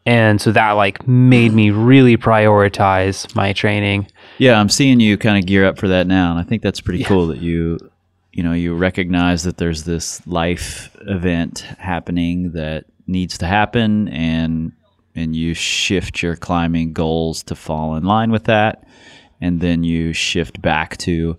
And 0.05 0.41
so 0.41 0.51
that 0.53 0.73
like 0.73 1.07
made 1.07 1.53
me 1.53 1.71
really 1.71 2.17
prioritize 2.17 3.35
my 3.37 3.53
training. 3.53 4.09
Yeah, 4.39 4.59
I'm 4.59 4.69
seeing 4.69 4.99
you 4.99 5.17
kind 5.17 5.39
of 5.39 5.47
gear 5.47 5.65
up 5.65 5.79
for 5.79 5.89
that 5.89 6.07
now, 6.07 6.33
and 6.33 6.41
I 6.41 6.43
think 6.43 6.63
that's 6.63 6.81
pretty 6.81 7.05
cool 7.05 7.29
that 7.29 7.39
you, 7.39 7.79
you 8.33 8.43
know, 8.43 8.53
you 8.53 8.75
recognize 8.75 9.45
that 9.45 9.59
there's 9.59 9.85
this 9.85 10.27
life 10.27 10.97
event 11.03 11.61
happening 11.79 12.53
that 12.53 12.87
needs 13.13 13.39
to 13.39 13.47
happen, 13.47 14.09
and 14.09 14.73
and 15.15 15.37
you 15.37 15.55
shift 15.55 16.23
your 16.23 16.37
climbing 16.37 16.93
goals 16.95 17.43
to 17.45 17.55
fall 17.55 17.95
in 17.97 18.05
line 18.05 18.33
with 18.33 18.45
that, 18.45 18.85
and 19.41 19.61
then 19.61 19.85
you 19.85 20.13
shift 20.13 20.61
back 20.63 20.97
to 20.99 21.37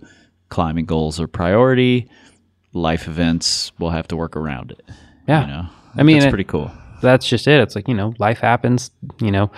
climbing 0.48 0.86
goals 0.86 1.20
are 1.20 1.26
priority. 1.26 2.08
Life 2.72 3.08
events 3.08 3.72
will 3.78 3.90
have 3.90 4.06
to 4.08 4.16
work 4.16 4.36
around 4.36 4.70
it. 4.72 4.82
Yeah. 5.28 5.40
You 5.42 5.46
know, 5.48 5.66
I 5.96 6.02
mean, 6.04 6.16
that's 6.16 6.26
it- 6.26 6.30
pretty 6.30 6.44
cool. 6.44 6.70
that's 7.02 7.26
just 7.28 7.46
it. 7.46 7.60
It's 7.60 7.74
like, 7.76 7.88
you 7.88 7.94
know, 7.94 8.14
life 8.18 8.38
happens, 8.38 8.90
you 9.20 9.30
know, 9.30 9.50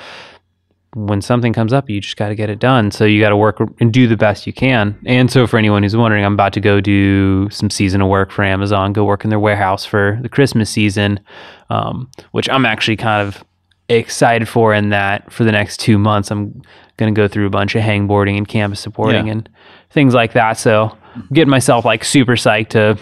when 0.98 1.20
something 1.20 1.52
comes 1.52 1.74
up, 1.74 1.90
you 1.90 2.00
just 2.00 2.16
got 2.16 2.28
to 2.28 2.34
get 2.34 2.48
it 2.48 2.58
done. 2.58 2.90
So 2.90 3.04
you 3.04 3.20
got 3.20 3.28
to 3.28 3.36
work 3.36 3.58
and 3.80 3.92
do 3.92 4.06
the 4.06 4.16
best 4.16 4.46
you 4.46 4.52
can. 4.54 4.98
And 5.04 5.30
so 5.30 5.46
for 5.46 5.58
anyone 5.58 5.82
who's 5.82 5.94
wondering, 5.94 6.24
I'm 6.24 6.32
about 6.32 6.54
to 6.54 6.60
go 6.60 6.80
do 6.80 7.50
some 7.50 7.68
seasonal 7.68 8.08
work 8.08 8.30
for 8.30 8.42
Amazon, 8.42 8.94
go 8.94 9.04
work 9.04 9.22
in 9.22 9.28
their 9.28 9.38
warehouse 9.38 9.84
for 9.84 10.18
the 10.22 10.28
Christmas 10.30 10.70
season, 10.70 11.20
um, 11.68 12.10
which 12.32 12.48
I'm 12.48 12.64
actually 12.64 12.96
kind 12.96 13.28
of 13.28 13.44
excited 13.90 14.48
for 14.48 14.72
in 14.72 14.88
that 14.88 15.30
for 15.30 15.44
the 15.44 15.52
next 15.52 15.80
two 15.80 15.98
months, 15.98 16.30
I'm 16.30 16.62
going 16.96 17.14
to 17.14 17.18
go 17.20 17.28
through 17.28 17.46
a 17.46 17.50
bunch 17.50 17.74
of 17.74 17.82
hangboarding 17.82 18.38
and 18.38 18.48
campus 18.48 18.86
boarding 18.86 19.26
Yeah. 19.26 19.32
and 19.32 19.48
things 19.90 20.14
like 20.14 20.32
that. 20.32 20.54
So 20.54 20.96
getting 21.30 21.50
myself 21.50 21.84
like 21.84 22.04
super 22.04 22.36
psyched 22.36 22.70
to, 22.70 22.98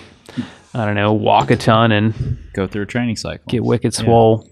I 0.75 0.85
don't 0.85 0.97
know, 0.97 1.13
walk 1.13 1.53
a 1.53 1.57
ton 1.57 1.93
and 1.93 2.39
Go 2.55 2.67
through 2.67 2.83
a 2.83 2.87
training 2.87 3.17
cycle. 3.17 3.45
get 3.49 3.63
wicked 3.65 3.95
swole. 3.95 4.49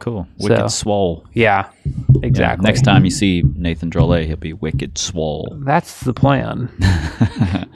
Cool. 0.00 0.26
Wicked 0.38 0.58
So- 0.58 0.68
swole. 0.68 1.24
Yeah, 1.34 1.68
Yeah, 1.84 1.92
exactly. 2.22 2.64
Next 2.64 2.82
time 2.82 3.04
you 3.04 3.10
see 3.10 3.42
Nathan 3.54 3.90
Drolet, 3.90 4.26
he'll 4.26 4.36
be 4.36 4.52
wicked 4.52 4.98
swole. 4.98 5.56
That's 5.64 6.00
the 6.00 6.12
plan. 6.14 6.68
All 6.82 7.66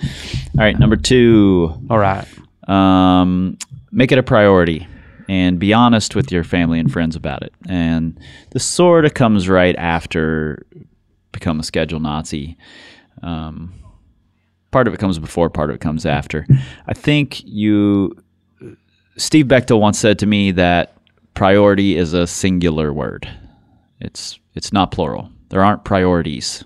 right, 0.64 0.78
number 0.78 0.96
two. 0.96 1.74
All 1.90 1.98
right. 1.98 2.26
um, 2.68 3.58
make 3.90 4.12
it 4.12 4.18
a 4.18 4.22
priority 4.22 4.86
and 5.28 5.58
be 5.58 5.72
honest 5.72 6.14
with 6.16 6.30
your 6.32 6.44
family 6.44 6.78
and 6.78 6.90
friends 6.92 7.14
about 7.16 7.42
it. 7.42 7.52
And 7.68 8.18
this 8.50 8.64
sort 8.64 9.04
of 9.04 9.14
comes 9.14 9.48
right 9.48 9.74
after 9.76 10.64
become 11.32 11.60
a 11.60 11.62
schedule 11.62 12.00
Nazi. 12.00 12.56
Um, 13.22 13.72
part 14.70 14.88
of 14.88 14.94
it 14.94 14.98
comes 15.00 15.18
before, 15.18 15.48
part 15.50 15.70
of 15.70 15.76
it 15.76 15.80
comes 15.80 16.04
after. 16.06 16.46
I 16.86 16.94
think 16.94 17.42
you, 17.44 18.16
Steve 19.16 19.46
Bechtel 19.46 19.78
once 19.80 19.98
said 19.98 20.18
to 20.20 20.26
me 20.26 20.50
that 20.52 20.94
priority 21.34 21.96
is 21.96 22.12
a 22.12 22.26
singular 22.26 22.92
word. 22.92 23.28
It's 24.00 24.38
it's 24.54 24.72
not 24.72 24.90
plural. 24.90 25.30
There 25.48 25.64
aren't 25.64 25.84
priorities. 25.84 26.64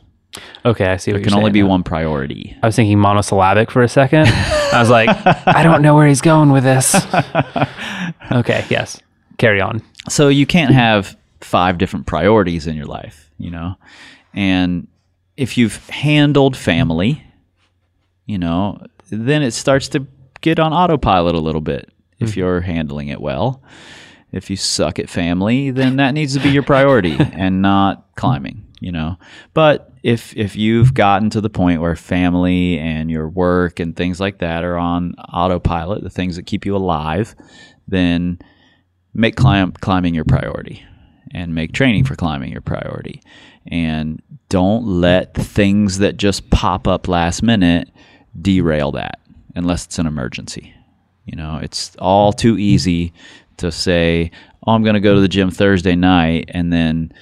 Okay, 0.64 0.86
I 0.86 0.96
see 0.96 1.12
what 1.12 1.18
There 1.18 1.30
can 1.30 1.38
only 1.38 1.50
be 1.50 1.62
now. 1.62 1.68
one 1.68 1.82
priority. 1.82 2.56
I 2.62 2.66
was 2.66 2.76
thinking 2.76 2.98
monosyllabic 2.98 3.70
for 3.70 3.82
a 3.82 3.88
second. 3.88 4.26
I 4.28 4.78
was 4.78 4.90
like, 4.90 5.08
I 5.46 5.62
don't 5.62 5.82
know 5.82 5.94
where 5.94 6.06
he's 6.06 6.20
going 6.20 6.50
with 6.50 6.64
this. 6.64 6.94
okay, 8.32 8.64
yes. 8.68 9.00
Carry 9.38 9.60
on. 9.60 9.82
so 10.08 10.28
you 10.28 10.46
can't 10.46 10.72
have 10.72 11.16
five 11.40 11.78
different 11.78 12.06
priorities 12.06 12.66
in 12.66 12.76
your 12.76 12.86
life, 12.86 13.30
you 13.38 13.50
know. 13.50 13.76
And 14.34 14.88
if 15.36 15.58
you've 15.58 15.88
handled 15.88 16.56
family, 16.56 17.22
you 18.26 18.38
know, 18.38 18.78
then 19.10 19.42
it 19.42 19.52
starts 19.52 19.88
to 19.88 20.06
get 20.40 20.58
on 20.58 20.72
autopilot 20.72 21.34
a 21.34 21.40
little 21.40 21.60
bit 21.60 21.90
if 22.18 22.30
mm-hmm. 22.30 22.40
you're 22.40 22.60
handling 22.60 23.08
it 23.08 23.20
well. 23.20 23.62
If 24.36 24.50
you 24.50 24.56
suck 24.56 24.98
at 24.98 25.08
family, 25.08 25.70
then 25.70 25.96
that 25.96 26.12
needs 26.12 26.34
to 26.34 26.40
be 26.40 26.50
your 26.50 26.62
priority 26.62 27.16
and 27.18 27.62
not 27.62 28.06
climbing, 28.16 28.66
you 28.80 28.92
know. 28.92 29.16
But 29.54 29.92
if 30.02 30.36
if 30.36 30.54
you've 30.54 30.94
gotten 30.94 31.30
to 31.30 31.40
the 31.40 31.50
point 31.50 31.80
where 31.80 31.96
family 31.96 32.78
and 32.78 33.10
your 33.10 33.28
work 33.28 33.80
and 33.80 33.96
things 33.96 34.20
like 34.20 34.38
that 34.38 34.62
are 34.64 34.76
on 34.76 35.14
autopilot, 35.14 36.02
the 36.02 36.10
things 36.10 36.36
that 36.36 36.46
keep 36.46 36.64
you 36.64 36.76
alive, 36.76 37.34
then 37.88 38.38
make 39.14 39.36
climb, 39.36 39.72
climbing 39.72 40.14
your 40.14 40.24
priority 40.24 40.84
and 41.32 41.54
make 41.54 41.72
training 41.72 42.04
for 42.04 42.14
climbing 42.14 42.52
your 42.52 42.60
priority. 42.60 43.20
And 43.66 44.22
don't 44.48 44.86
let 44.86 45.34
things 45.34 45.98
that 45.98 46.16
just 46.16 46.50
pop 46.50 46.86
up 46.86 47.08
last 47.08 47.42
minute 47.42 47.90
derail 48.40 48.92
that 48.92 49.20
unless 49.54 49.86
it's 49.86 49.98
an 49.98 50.06
emergency. 50.06 50.72
You 51.24 51.36
know, 51.36 51.58
it's 51.60 51.96
all 51.98 52.32
too 52.32 52.56
easy 52.56 53.12
to 53.58 53.72
say, 53.72 54.30
oh, 54.66 54.72
I'm 54.72 54.82
going 54.82 54.94
to 54.94 55.00
go 55.00 55.14
to 55.14 55.20
the 55.20 55.28
gym 55.28 55.50
Thursday 55.50 55.94
night 55.96 56.50
and 56.52 56.72
then 56.72 57.12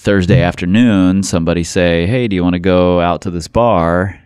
Thursday 0.00 0.40
afternoon 0.40 1.22
somebody 1.22 1.62
say, 1.62 2.06
"Hey, 2.06 2.26
do 2.26 2.34
you 2.34 2.42
want 2.42 2.54
to 2.54 2.60
go 2.60 3.00
out 3.00 3.20
to 3.22 3.30
this 3.30 3.48
bar?" 3.48 4.18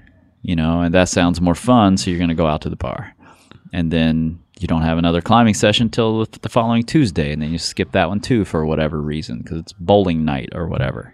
You 0.43 0.55
know, 0.55 0.83
and 0.83 0.95
that 0.95 1.09
sounds 1.09 1.41
more 1.41 1.57
fun, 1.57 1.97
so 1.97 2.11
you're 2.11 2.19
going 2.19 2.29
to 2.29 2.37
go 2.37 2.47
out 2.47 2.63
to 2.63 2.71
the 2.71 2.77
bar. 2.77 3.13
And 3.73 3.91
then 3.91 4.39
you 4.61 4.69
don't 4.69 4.83
have 4.83 4.99
another 4.99 5.21
climbing 5.21 5.55
session 5.55 5.91
till 5.91 6.27
the 6.27 6.49
following 6.49 6.85
Tuesday, 6.85 7.33
and 7.33 7.43
then 7.43 7.51
you 7.51 7.59
skip 7.59 7.91
that 7.91 8.09
one 8.09 8.21
too 8.21 8.45
for 8.45 8.65
whatever 8.65 9.01
reason 9.01 9.39
because 9.39 9.59
it's 9.59 9.73
bowling 9.73 10.25
night 10.25 10.51
or 10.53 10.69
whatever. 10.69 11.13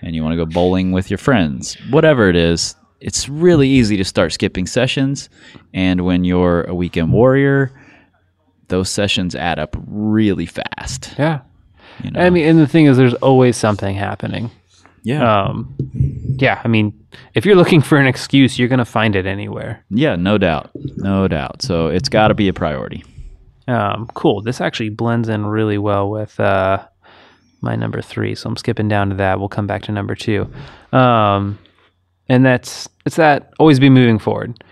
And 0.00 0.14
you 0.14 0.22
want 0.22 0.32
to 0.32 0.38
go 0.38 0.46
bowling 0.46 0.92
with 0.92 1.10
your 1.10 1.18
friends, 1.18 1.76
whatever 1.90 2.30
it 2.30 2.36
is. 2.36 2.74
It's 3.00 3.28
really 3.28 3.68
easy 3.68 3.98
to 3.98 4.04
start 4.04 4.32
skipping 4.32 4.66
sessions, 4.66 5.28
and 5.74 6.06
when 6.06 6.24
you're 6.24 6.62
a 6.62 6.74
weekend 6.74 7.12
warrior, 7.12 7.70
those 8.70 8.88
sessions 8.90 9.34
add 9.34 9.58
up 9.58 9.76
really 9.86 10.46
fast. 10.46 11.14
Yeah. 11.18 11.40
You 12.02 12.10
know? 12.12 12.20
I 12.20 12.30
mean, 12.30 12.46
and 12.48 12.58
the 12.58 12.66
thing 12.66 12.86
is, 12.86 12.96
there's 12.96 13.14
always 13.14 13.56
something 13.56 13.94
happening. 13.94 14.50
yeah, 15.02 15.42
Um, 15.44 15.74
yeah, 16.38 16.60
I 16.64 16.68
mean, 16.68 16.94
if 17.34 17.44
you're 17.44 17.56
looking 17.56 17.82
for 17.82 17.98
an 17.98 18.06
excuse, 18.06 18.58
you're 18.58 18.68
going 18.68 18.78
to 18.78 18.84
find 18.84 19.14
it 19.14 19.26
anywhere. 19.26 19.84
Yeah, 19.90 20.16
no 20.16 20.38
doubt. 20.38 20.70
No 20.96 21.28
doubt. 21.28 21.60
So 21.62 21.88
it's 21.88 22.08
got 22.08 22.28
to 22.28 22.34
be 22.34 22.48
a 22.48 22.52
priority. 22.54 23.04
Um, 23.68 24.08
cool. 24.14 24.40
This 24.40 24.60
actually 24.60 24.88
blends 24.88 25.28
in 25.28 25.44
really 25.46 25.78
well 25.78 26.10
with 26.10 26.40
uh, 26.40 26.84
my 27.60 27.76
number 27.76 28.00
three. 28.00 28.34
So 28.34 28.48
I'm 28.48 28.56
skipping 28.56 28.88
down 28.88 29.10
to 29.10 29.16
that. 29.16 29.38
We'll 29.38 29.48
come 29.48 29.66
back 29.66 29.82
to 29.82 29.92
number 29.92 30.14
two. 30.14 30.50
Um, 30.92 31.58
and 32.28 32.44
that's 32.44 32.88
it's 33.04 33.16
that 33.16 33.52
always 33.58 33.78
be 33.80 33.90
moving 33.90 34.18
forward. 34.18 34.62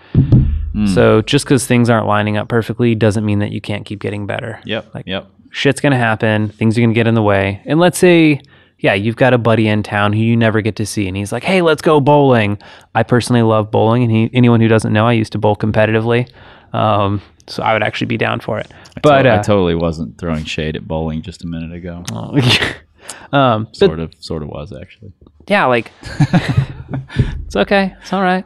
So 0.86 1.22
just 1.22 1.44
because 1.44 1.66
things 1.66 1.90
aren't 1.90 2.06
lining 2.06 2.36
up 2.36 2.48
perfectly 2.48 2.94
doesn't 2.94 3.24
mean 3.24 3.40
that 3.40 3.50
you 3.52 3.60
can't 3.60 3.84
keep 3.84 4.00
getting 4.00 4.26
better. 4.26 4.60
Yep. 4.64 4.94
Like 4.94 5.06
yep. 5.06 5.26
shit's 5.50 5.80
gonna 5.80 5.98
happen. 5.98 6.48
Things 6.48 6.78
are 6.78 6.80
gonna 6.80 6.94
get 6.94 7.06
in 7.06 7.14
the 7.14 7.22
way. 7.22 7.60
And 7.64 7.80
let's 7.80 7.98
say, 7.98 8.40
yeah, 8.78 8.94
you've 8.94 9.16
got 9.16 9.34
a 9.34 9.38
buddy 9.38 9.66
in 9.66 9.82
town 9.82 10.12
who 10.12 10.20
you 10.20 10.36
never 10.36 10.60
get 10.60 10.76
to 10.76 10.86
see, 10.86 11.08
and 11.08 11.16
he's 11.16 11.32
like, 11.32 11.42
"Hey, 11.42 11.62
let's 11.62 11.82
go 11.82 12.00
bowling." 12.00 12.58
I 12.94 13.02
personally 13.02 13.42
love 13.42 13.70
bowling, 13.72 14.04
and 14.04 14.12
he, 14.12 14.30
anyone 14.32 14.60
who 14.60 14.68
doesn't 14.68 14.92
know, 14.92 15.06
I 15.06 15.14
used 15.14 15.32
to 15.32 15.38
bowl 15.38 15.56
competitively, 15.56 16.30
um, 16.72 17.20
so 17.48 17.62
I 17.64 17.72
would 17.72 17.82
actually 17.82 18.06
be 18.06 18.16
down 18.16 18.38
for 18.38 18.58
it. 18.58 18.70
But 19.02 19.26
I 19.26 19.30
uh, 19.38 19.42
totally 19.42 19.74
wasn't 19.74 20.16
throwing 20.18 20.44
shade 20.44 20.76
at 20.76 20.86
bowling 20.86 21.22
just 21.22 21.42
a 21.42 21.46
minute 21.48 21.72
ago. 21.72 22.04
um, 23.32 23.64
but 23.64 23.76
Sort 23.76 23.98
of, 23.98 24.14
sort 24.20 24.42
of 24.44 24.48
was 24.48 24.72
actually. 24.72 25.12
yeah, 25.48 25.64
like 25.66 25.90
it's 27.44 27.56
okay, 27.56 27.96
it's 28.00 28.12
all 28.12 28.22
right. 28.22 28.44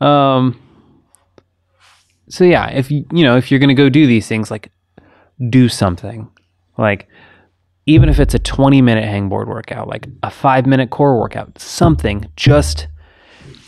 Um, 0.00 0.60
so 2.32 2.44
yeah, 2.44 2.70
if 2.70 2.90
you 2.90 3.04
know 3.12 3.36
if 3.36 3.50
you're 3.50 3.60
gonna 3.60 3.74
go 3.74 3.90
do 3.90 4.06
these 4.06 4.26
things, 4.26 4.50
like 4.50 4.72
do 5.50 5.68
something, 5.68 6.30
like 6.78 7.06
even 7.84 8.08
if 8.08 8.18
it's 8.18 8.32
a 8.32 8.38
20 8.38 8.80
minute 8.80 9.04
hangboard 9.04 9.48
workout, 9.48 9.86
like 9.86 10.08
a 10.22 10.30
five 10.30 10.64
minute 10.64 10.88
core 10.88 11.20
workout, 11.20 11.58
something, 11.58 12.24
just 12.34 12.88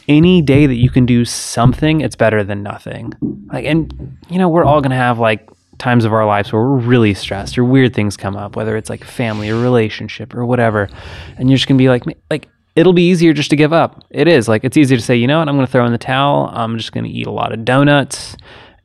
any 0.09 0.41
day 0.41 0.65
that 0.65 0.77
you 0.77 0.89
can 0.89 1.05
do 1.05 1.27
something, 1.27 2.01
it's 2.01 2.17
better 2.17 2.43
than 2.43 2.63
nothing. 2.63 3.13
Like, 3.53 3.67
and 3.67 4.17
you 4.31 4.39
know, 4.39 4.49
we're 4.49 4.65
all 4.65 4.81
gonna 4.81 4.97
have 4.97 5.19
like 5.19 5.47
times 5.77 6.07
of 6.07 6.15
our 6.15 6.25
lives 6.25 6.51
where 6.51 6.63
we're 6.63 6.79
really 6.79 7.13
stressed 7.13 7.59
or 7.59 7.67
weird 7.67 7.95
things 7.95 8.17
come 8.17 8.35
up, 8.35 8.57
whether 8.57 8.79
it's 8.79 8.89
like 8.89 9.05
family 9.05 9.51
or 9.51 9.61
relationship 9.61 10.35
or 10.35 10.47
whatever, 10.47 10.89
and 11.37 11.51
you're 11.51 11.59
just 11.59 11.69
gonna 11.69 11.77
be 11.77 11.91
like, 11.91 12.05
like 12.31 12.49
it'll 12.77 12.93
be 12.93 13.09
easier 13.09 13.33
just 13.33 13.51
to 13.51 13.57
give 13.57 13.73
up. 13.73 14.05
It 14.11 14.29
is 14.29 14.49
like 14.49 14.65
it's 14.65 14.77
easier 14.77 14.97
to 14.99 15.03
say, 15.05 15.17
you 15.17 15.27
know 15.27 15.39
what, 15.39 15.49
I'm 15.49 15.55
gonna 15.57 15.67
throw 15.67 15.87
in 15.87 15.93
the 15.93 15.99
towel. 15.99 16.51
I'm 16.53 16.77
just 16.79 16.93
gonna 16.93 17.09
eat 17.09 17.27
a 17.27 17.31
lot 17.31 17.53
of 17.53 17.65
donuts, 17.65 18.37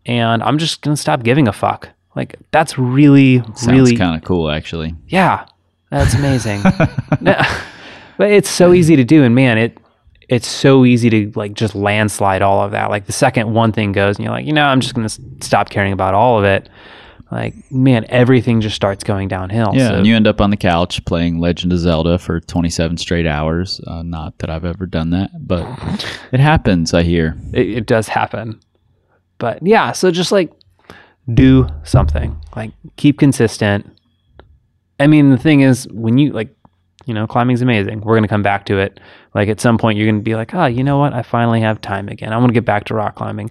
and 0.05 0.41
I'm 0.43 0.57
just 0.57 0.81
gonna 0.81 0.97
stop 0.97 1.23
giving 1.23 1.47
a 1.47 1.53
fuck. 1.53 1.89
Like 2.15 2.35
that's 2.51 2.77
really, 2.77 3.37
Sounds 3.55 3.67
really 3.67 3.95
kind 3.95 4.15
of 4.15 4.23
cool 4.23 4.49
actually. 4.49 4.95
yeah, 5.07 5.45
that's 5.89 6.13
amazing. 6.13 6.61
No, 7.21 7.35
but 8.17 8.31
it's 8.31 8.49
so 8.49 8.73
easy 8.73 8.95
to 8.95 9.03
do, 9.03 9.23
and 9.23 9.33
man, 9.35 9.57
it 9.57 9.77
it's 10.29 10.47
so 10.47 10.85
easy 10.85 11.09
to 11.09 11.31
like 11.35 11.53
just 11.53 11.73
landslide 11.75 12.41
all 12.41 12.61
of 12.63 12.71
that. 12.71 12.89
Like 12.89 13.05
the 13.07 13.11
second 13.11 13.53
one 13.53 13.71
thing 13.71 13.91
goes, 13.91 14.17
and 14.17 14.23
you're 14.25 14.33
like, 14.33 14.45
you 14.45 14.53
know, 14.53 14.63
I'm 14.65 14.79
just 14.79 14.93
gonna 14.93 15.09
stop 15.09 15.69
caring 15.69 15.91
about 15.91 16.13
all 16.13 16.37
of 16.37 16.45
it. 16.45 16.69
Like 17.31 17.71
man, 17.71 18.05
everything 18.09 18.59
just 18.61 18.75
starts 18.75 19.03
going 19.03 19.27
downhill. 19.27 19.71
Yeah, 19.73 19.89
So- 19.89 19.95
and 19.97 20.07
you 20.07 20.15
end 20.15 20.25
up 20.27 20.41
on 20.41 20.49
the 20.49 20.57
couch 20.57 21.03
playing 21.05 21.39
Legend 21.39 21.71
of 21.73 21.79
Zelda 21.79 22.17
for 22.17 22.39
27 22.39 22.97
straight 22.97 23.27
hours. 23.27 23.79
Uh, 23.85 24.01
not 24.01 24.37
that 24.39 24.49
I've 24.49 24.65
ever 24.65 24.85
done 24.87 25.11
that, 25.11 25.29
but 25.47 25.63
it 26.31 26.39
happens. 26.39 26.93
I 26.93 27.03
hear. 27.03 27.37
it, 27.53 27.69
it 27.69 27.85
does 27.85 28.07
happen. 28.07 28.59
But 29.37 29.59
yeah, 29.65 29.91
so 29.91 30.09
just 30.11 30.31
like 30.31 30.51
do 31.33 31.67
something, 31.83 32.35
like 32.55 32.71
keep 32.97 33.19
consistent. 33.19 33.85
I 34.99 35.07
mean, 35.07 35.29
the 35.29 35.37
thing 35.37 35.61
is, 35.61 35.87
when 35.91 36.17
you 36.17 36.31
like, 36.33 36.53
you 37.05 37.13
know, 37.13 37.25
climbing's 37.27 37.61
amazing. 37.61 38.01
We're 38.01 38.15
gonna 38.15 38.27
come 38.27 38.43
back 38.43 38.65
to 38.65 38.79
it. 38.79 38.99
Like 39.33 39.47
at 39.47 39.61
some 39.61 39.77
point, 39.77 39.97
you're 39.97 40.07
gonna 40.11 40.21
be 40.23 40.35
like, 40.35 40.53
oh, 40.53 40.65
you 40.65 40.83
know 40.83 40.97
what? 40.97 41.13
I 41.13 41.21
finally 41.21 41.61
have 41.61 41.79
time 41.79 42.09
again. 42.09 42.33
I 42.33 42.37
want 42.37 42.49
to 42.49 42.53
get 42.53 42.65
back 42.65 42.85
to 42.85 42.95
rock 42.95 43.15
climbing. 43.15 43.49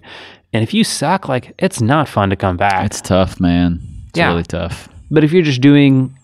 And 0.53 0.63
if 0.63 0.73
you 0.73 0.83
suck, 0.83 1.27
like 1.29 1.53
it's 1.59 1.79
not 1.81 2.07
fun 2.09 2.29
to 2.31 2.35
come 2.35 2.57
back. 2.57 2.85
It's 2.85 3.01
tough, 3.01 3.39
man. 3.39 3.79
It's 4.09 4.17
Yeah. 4.19 4.29
really 4.29 4.43
tough. 4.43 4.89
But 5.11 5.23
if 5.23 5.31
you're 5.31 5.43
just 5.43 5.61
doing 5.61 6.15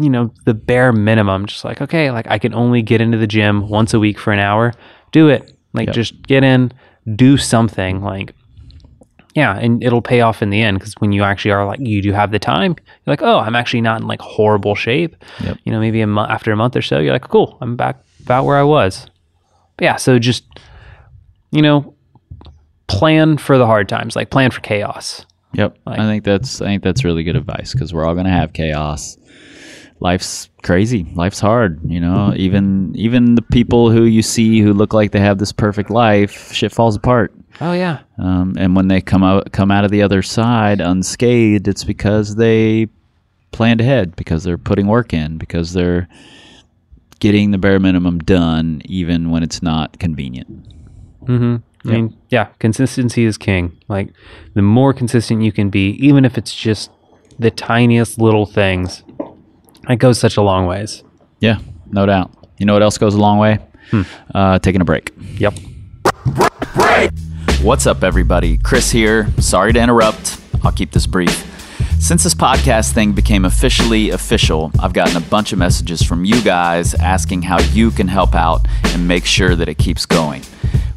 you 0.00 0.10
know, 0.10 0.32
the 0.44 0.54
bare 0.54 0.92
minimum. 0.92 1.46
Just 1.46 1.64
like, 1.64 1.80
okay, 1.80 2.10
like 2.10 2.26
I 2.28 2.36
can 2.40 2.52
only 2.52 2.82
get 2.82 3.00
into 3.00 3.16
the 3.16 3.28
gym 3.28 3.68
once 3.68 3.94
a 3.94 4.00
week 4.00 4.18
for 4.18 4.32
an 4.32 4.40
hour. 4.40 4.72
Do 5.12 5.28
it. 5.28 5.56
Like 5.72 5.86
Yep. 5.86 5.94
just 5.94 6.22
get 6.22 6.42
in, 6.42 6.72
do 7.14 7.36
something. 7.36 8.02
Like, 8.02 8.34
yeah, 9.36 9.56
and 9.56 9.84
it'll 9.84 10.02
pay 10.02 10.20
off 10.20 10.42
in 10.42 10.50
the 10.50 10.60
end 10.62 10.80
because 10.80 10.94
when 10.98 11.12
you 11.12 11.22
actually 11.22 11.52
are 11.52 11.64
like, 11.64 11.78
you 11.78 12.02
do 12.02 12.10
have 12.12 12.32
the 12.32 12.40
time, 12.40 12.74
you're 12.78 13.12
like, 13.12 13.22
oh, 13.22 13.38
I'm 13.38 13.54
actually 13.54 13.82
not 13.82 14.00
in 14.00 14.08
like 14.08 14.20
horrible 14.20 14.74
shape. 14.74 15.14
Yep. 15.44 15.58
You 15.64 15.70
know, 15.70 15.78
maybe 15.78 16.00
a 16.00 16.08
month 16.08 16.28
after 16.30 16.50
a 16.50 16.56
month 16.56 16.74
or 16.74 16.82
so, 16.82 16.98
you're 16.98 17.12
like, 17.12 17.28
cool, 17.28 17.56
I'm 17.60 17.76
back 17.76 17.96
about 18.24 18.46
where 18.46 18.56
I 18.56 18.64
was. 18.64 19.06
But 19.76 19.84
yeah, 19.84 19.94
so 19.96 20.18
just, 20.18 20.42
you 21.52 21.62
know, 21.62 21.93
plan 22.86 23.38
for 23.38 23.58
the 23.58 23.66
hard 23.66 23.88
times, 23.88 24.16
like 24.16 24.30
plan 24.30 24.50
for 24.50 24.60
chaos. 24.60 25.26
Yep. 25.54 25.78
I 25.86 25.96
think 25.98 26.24
that's 26.24 26.60
I 26.60 26.66
think 26.66 26.82
that's 26.82 27.04
really 27.04 27.22
good 27.22 27.36
advice 27.36 27.72
because 27.72 27.94
we're 27.94 28.04
all 28.04 28.14
gonna 28.14 28.30
have 28.30 28.52
chaos. 28.52 29.16
Life's 30.00 30.50
crazy. 30.62 31.06
Life's 31.14 31.38
hard. 31.40 31.80
You 31.84 32.00
know, 32.00 32.34
even 32.36 32.92
even 32.96 33.36
the 33.36 33.42
people 33.42 33.90
who 33.90 34.04
you 34.04 34.22
see 34.22 34.60
who 34.60 34.72
look 34.72 34.92
like 34.92 35.12
they 35.12 35.20
have 35.20 35.38
this 35.38 35.52
perfect 35.52 35.90
life, 35.90 36.52
shit 36.52 36.72
falls 36.72 36.96
apart. 36.96 37.32
Oh, 37.60 37.72
yeah. 37.72 38.00
Um, 38.18 38.54
and 38.58 38.74
when 38.74 38.88
they 38.88 39.00
come 39.00 39.22
out 39.22 39.52
come 39.52 39.70
out 39.70 39.84
of 39.84 39.92
the 39.92 40.02
other 40.02 40.22
side 40.22 40.80
unscathed, 40.80 41.68
it's 41.68 41.84
because 41.84 42.34
they 42.34 42.88
planned 43.52 43.80
ahead, 43.80 44.16
because 44.16 44.42
they're 44.42 44.58
putting 44.58 44.88
work 44.88 45.14
in, 45.14 45.38
because 45.38 45.72
they're 45.72 46.08
getting 47.20 47.52
the 47.52 47.58
bare 47.58 47.78
minimum 47.78 48.18
done, 48.18 48.82
even 48.86 49.30
when 49.30 49.44
it's 49.44 49.62
not 49.62 49.98
convenient. 50.00 50.66
I 51.86 51.88
mean, 51.90 52.16
yeah, 52.30 52.46
consistency 52.58 53.24
is 53.24 53.36
king. 53.36 53.76
Like, 53.88 54.08
the 54.54 54.62
more 54.62 54.94
consistent 54.94 55.42
you 55.42 55.52
can 55.52 55.68
be, 55.68 55.90
even 56.04 56.24
if 56.24 56.38
it's 56.38 56.54
just 56.54 56.90
the 57.38 57.50
tiniest 57.50 58.18
little 58.18 58.46
things, 58.46 59.02
it 59.88 59.96
goes 59.96 60.18
such 60.18 60.36
a 60.36 60.42
long 60.42 60.66
ways. 60.66 61.04
Yeah, 61.40 61.58
no 61.90 62.06
doubt. 62.06 62.30
You 62.58 62.64
know 62.66 62.72
what 62.72 62.82
else 62.82 62.96
goes 62.96 63.14
a 63.14 63.18
long 63.18 63.38
way? 63.38 63.58
Uh, 64.34 64.58
taking 64.60 64.80
a 64.80 64.84
break. 64.84 65.12
Yep. 65.36 65.54
Break. 66.74 67.10
What's 67.60 67.86
up, 67.86 68.02
everybody? 68.02 68.56
Chris 68.56 68.90
here. 68.90 69.28
Sorry 69.38 69.72
to 69.72 69.80
interrupt. 69.80 70.40
I'll 70.64 70.72
keep 70.72 70.92
this 70.92 71.06
brief. 71.06 71.50
Since 72.00 72.24
this 72.24 72.34
podcast 72.34 72.92
thing 72.92 73.12
became 73.12 73.44
officially 73.44 74.10
official, 74.10 74.70
I've 74.80 74.92
gotten 74.92 75.16
a 75.16 75.20
bunch 75.20 75.52
of 75.52 75.58
messages 75.58 76.02
from 76.02 76.24
you 76.24 76.40
guys 76.42 76.94
asking 76.94 77.42
how 77.42 77.60
you 77.60 77.90
can 77.90 78.08
help 78.08 78.34
out 78.34 78.66
and 78.84 79.06
make 79.06 79.24
sure 79.24 79.54
that 79.56 79.68
it 79.68 79.78
keeps 79.78 80.06
going. 80.06 80.42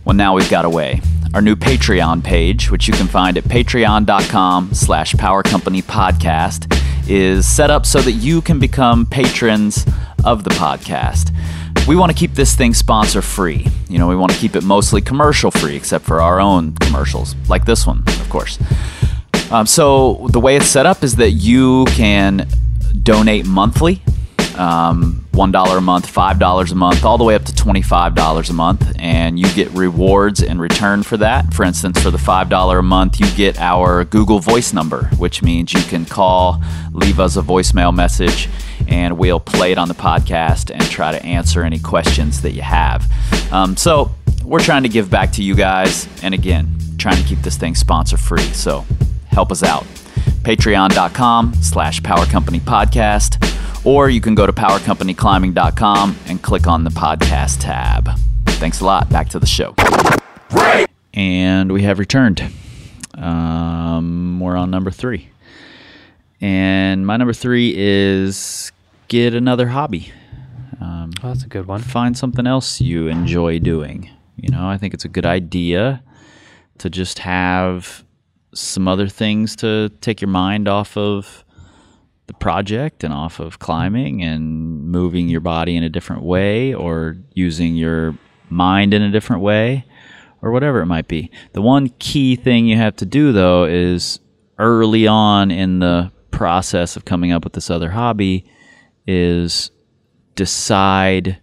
Well, 0.07 0.15
now 0.15 0.33
we've 0.33 0.49
got 0.49 0.63
a 0.63 0.69
way. 0.69 1.01
Our 1.33 1.41
new 1.41 1.57
Patreon 1.57 2.23
page, 2.23 2.71
which 2.71 2.87
you 2.87 2.93
can 2.93 3.07
find 3.07 3.37
at 3.37 3.43
patreon.com 3.43 4.73
slash 4.73 5.13
power 5.15 5.43
company 5.43 5.81
podcast, 5.81 6.73
is 7.09 7.45
set 7.47 7.69
up 7.69 7.85
so 7.85 7.99
that 7.99 8.13
you 8.13 8.41
can 8.41 8.57
become 8.57 9.05
patrons 9.05 9.85
of 10.23 10.45
the 10.45 10.49
podcast 10.51 11.33
we 11.87 11.95
want 11.95 12.11
to 12.11 12.17
keep 12.17 12.33
this 12.33 12.53
thing 12.53 12.73
sponsor 12.73 13.21
free. 13.21 13.65
You 13.87 13.97
know, 13.97 14.07
we 14.07 14.15
want 14.15 14.33
to 14.33 14.37
keep 14.37 14.55
it 14.55 14.63
mostly 14.63 15.01
commercial 15.01 15.51
free, 15.51 15.75
except 15.75 16.05
for 16.05 16.21
our 16.21 16.39
own 16.39 16.73
commercials, 16.73 17.33
like 17.47 17.65
this 17.65 17.87
one, 17.87 18.03
of 18.05 18.29
course. 18.29 18.59
Um, 19.49 19.65
so 19.65 20.27
the 20.31 20.39
way 20.39 20.57
it's 20.57 20.65
set 20.65 20.85
up 20.85 21.01
is 21.03 21.15
that 21.15 21.31
you 21.31 21.85
can 21.85 22.45
donate 23.03 23.45
monthly, 23.45 24.01
um, 24.57 25.25
one 25.31 25.51
dollar 25.51 25.77
a 25.77 25.81
month, 25.81 26.09
five 26.09 26.39
dollars 26.39 26.71
a 26.71 26.75
month, 26.75 27.05
all 27.05 27.17
the 27.17 27.23
way 27.23 27.35
up 27.35 27.43
to 27.45 27.55
twenty-five 27.55 28.15
dollars 28.15 28.49
a 28.49 28.53
month, 28.53 28.95
and 28.97 29.39
you 29.39 29.47
get 29.53 29.69
rewards 29.71 30.41
in 30.41 30.59
return 30.59 31.03
for 31.03 31.17
that. 31.17 31.53
For 31.53 31.63
instance, 31.63 32.01
for 32.01 32.11
the 32.11 32.17
five 32.17 32.49
dollar 32.49 32.79
a 32.79 32.83
month, 32.83 33.19
you 33.19 33.29
get 33.35 33.59
our 33.59 34.03
Google 34.03 34.39
Voice 34.39 34.73
number, 34.73 35.05
which 35.17 35.43
means 35.43 35.73
you 35.73 35.81
can 35.81 36.05
call, 36.05 36.61
leave 36.91 37.19
us 37.19 37.37
a 37.37 37.41
voicemail 37.41 37.93
message, 37.95 38.49
and 38.87 39.17
we'll 39.17 39.39
play 39.39 39.71
it 39.71 39.77
on 39.77 39.87
the 39.87 39.93
podcast 39.93 40.71
and 40.71 40.81
try 40.83 41.11
to 41.11 41.23
answer 41.25 41.63
any 41.63 41.79
questions 41.79 42.41
that 42.41 42.51
you 42.51 42.61
have. 42.61 43.05
Um, 43.51 43.77
so 43.77 44.11
we're 44.43 44.59
trying 44.59 44.83
to 44.83 44.89
give 44.89 45.09
back 45.09 45.31
to 45.33 45.43
you 45.43 45.55
guys, 45.55 46.07
and 46.23 46.33
again, 46.33 46.77
trying 46.97 47.21
to 47.21 47.23
keep 47.27 47.39
this 47.39 47.57
thing 47.57 47.75
sponsor 47.75 48.17
free. 48.17 48.41
So 48.53 48.85
help 49.27 49.51
us 49.51 49.61
out. 49.61 49.83
Patreon.com 50.41 51.53
slash 51.55 52.01
Power 52.01 52.25
Company 52.25 52.59
Podcast, 52.59 53.37
or 53.87 54.09
you 54.09 54.19
can 54.19 54.35
go 54.35 54.45
to 54.45 54.51
powercompanyclimbing.com 54.51 56.17
and 56.27 56.41
click 56.41 56.67
on 56.67 56.83
the 56.83 56.89
podcast 56.89 57.61
tab. 57.61 58.09
Thanks 58.45 58.81
a 58.81 58.85
lot. 58.85 59.09
Back 59.09 59.29
to 59.29 59.39
the 59.39 59.45
show. 59.45 59.73
And 61.13 61.71
we 61.71 61.83
have 61.83 61.97
returned. 61.97 62.43
Um, 63.15 64.41
we're 64.41 64.57
on 64.57 64.69
number 64.71 64.91
three. 64.91 65.29
And 66.41 67.07
my 67.07 67.15
number 67.15 67.33
three 67.33 67.73
is 67.77 68.73
get 69.07 69.33
another 69.33 69.67
hobby. 69.67 70.11
Oh, 71.23 71.29
that's 71.29 71.43
a 71.43 71.47
good 71.47 71.65
one. 71.65 71.81
Find 71.81 72.17
something 72.17 72.45
else 72.45 72.79
you 72.79 73.07
enjoy 73.07 73.59
doing. 73.59 74.09
You 74.35 74.49
know, 74.49 74.67
I 74.67 74.77
think 74.77 74.93
it's 74.93 75.05
a 75.05 75.09
good 75.09 75.25
idea 75.25 76.03
to 76.79 76.89
just 76.89 77.19
have 77.19 78.03
some 78.53 78.87
other 78.87 79.07
things 79.07 79.55
to 79.57 79.89
take 80.01 80.21
your 80.21 80.29
mind 80.29 80.67
off 80.67 80.95
of 80.95 81.43
the 82.27 82.33
project 82.33 83.03
and 83.03 83.13
off 83.13 83.39
of 83.39 83.59
climbing 83.59 84.21
and 84.21 84.83
moving 84.89 85.29
your 85.29 85.41
body 85.41 85.75
in 85.75 85.83
a 85.83 85.89
different 85.89 86.23
way 86.23 86.73
or 86.73 87.17
using 87.33 87.75
your 87.75 88.17
mind 88.49 88.93
in 88.93 89.01
a 89.01 89.11
different 89.11 89.41
way 89.41 89.85
or 90.41 90.51
whatever 90.51 90.81
it 90.81 90.85
might 90.85 91.07
be. 91.07 91.31
The 91.53 91.61
one 91.61 91.89
key 91.99 92.35
thing 92.35 92.67
you 92.67 92.77
have 92.77 92.95
to 92.97 93.05
do 93.05 93.31
though 93.31 93.63
is 93.63 94.19
early 94.59 95.07
on 95.07 95.51
in 95.51 95.79
the 95.79 96.11
process 96.31 96.95
of 96.95 97.05
coming 97.05 97.31
up 97.31 97.43
with 97.43 97.53
this 97.53 97.69
other 97.69 97.91
hobby 97.91 98.45
is 99.07 99.71
decide 100.35 101.41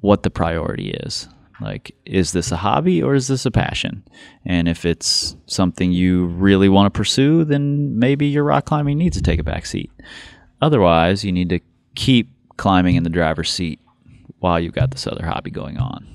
what 0.00 0.22
the 0.22 0.30
priority 0.30 0.90
is. 0.90 1.28
Like, 1.60 1.94
is 2.04 2.32
this 2.32 2.50
a 2.50 2.56
hobby 2.56 3.02
or 3.02 3.14
is 3.14 3.28
this 3.28 3.46
a 3.46 3.50
passion? 3.50 4.04
And 4.44 4.68
if 4.68 4.84
it's 4.84 5.36
something 5.46 5.92
you 5.92 6.26
really 6.26 6.68
want 6.68 6.92
to 6.92 6.96
pursue, 6.96 7.44
then 7.44 7.98
maybe 7.98 8.26
your 8.26 8.44
rock 8.44 8.64
climbing 8.64 8.98
needs 8.98 9.16
to 9.16 9.22
take 9.22 9.38
a 9.38 9.44
back 9.44 9.66
seat. 9.66 9.90
Otherwise, 10.60 11.24
you 11.24 11.32
need 11.32 11.48
to 11.50 11.60
keep 11.94 12.30
climbing 12.56 12.96
in 12.96 13.02
the 13.02 13.10
driver's 13.10 13.52
seat 13.52 13.80
while 14.38 14.58
you've 14.58 14.74
got 14.74 14.90
this 14.90 15.06
other 15.06 15.24
hobby 15.24 15.50
going 15.50 15.78
on. 15.78 16.06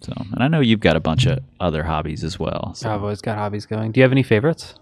So, 0.00 0.12
and 0.16 0.42
I 0.42 0.48
know 0.48 0.60
you've 0.60 0.80
got 0.80 0.96
a 0.96 1.00
bunch 1.00 1.26
of 1.26 1.38
other 1.60 1.84
hobbies 1.84 2.24
as 2.24 2.38
well. 2.38 2.72
So. 2.74 2.92
I've 2.92 3.02
always 3.02 3.20
got 3.20 3.38
hobbies 3.38 3.66
going. 3.66 3.92
Do 3.92 4.00
you 4.00 4.02
have 4.02 4.12
any 4.12 4.24
favorites? 4.24 4.74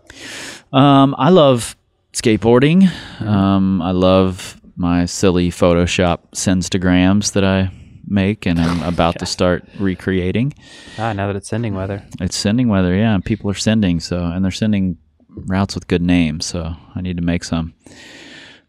Um, 0.72 1.14
I 1.18 1.28
love 1.30 1.76
skateboarding. 2.12 2.88
Um, 3.20 3.82
I 3.82 3.90
love 3.90 4.60
my 4.76 5.04
silly 5.04 5.50
Photoshop 5.50 6.20
Senstagrams 6.32 7.32
that 7.32 7.44
I 7.44 7.70
make 8.10 8.46
and 8.46 8.60
I'm 8.60 8.82
about 8.94 9.18
to 9.20 9.26
start 9.26 9.64
recreating. 9.78 10.52
Ah, 10.98 11.12
now 11.12 11.26
that 11.26 11.36
it's 11.36 11.48
sending 11.48 11.74
weather. 11.74 12.04
It's 12.20 12.36
sending 12.36 12.68
weather, 12.68 12.94
yeah. 12.94 13.18
People 13.24 13.50
are 13.50 13.54
sending, 13.54 14.00
so 14.00 14.18
and 14.18 14.44
they're 14.44 14.50
sending 14.50 14.98
routes 15.28 15.74
with 15.74 15.86
good 15.86 16.02
names, 16.02 16.46
so 16.46 16.74
I 16.94 17.00
need 17.00 17.16
to 17.16 17.22
make 17.22 17.44
some. 17.44 17.74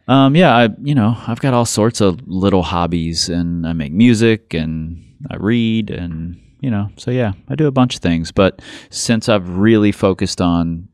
Um, 0.07 0.35
yeah, 0.35 0.55
I 0.55 0.69
you 0.81 0.95
know 0.95 1.17
I've 1.27 1.39
got 1.39 1.53
all 1.53 1.65
sorts 1.65 2.01
of 2.01 2.27
little 2.27 2.63
hobbies, 2.63 3.29
and 3.29 3.67
I 3.67 3.73
make 3.73 3.91
music 3.91 4.53
and 4.53 5.03
I 5.29 5.37
read, 5.37 5.89
and 5.89 6.39
you 6.61 6.69
know, 6.69 6.89
so 6.95 7.11
yeah, 7.11 7.33
I 7.49 7.55
do 7.55 7.67
a 7.67 7.71
bunch 7.71 7.95
of 7.95 8.01
things. 8.01 8.31
But 8.31 8.61
since 8.89 9.27
I've 9.27 9.57
really 9.57 9.91
focused 9.91 10.41
on 10.41 10.87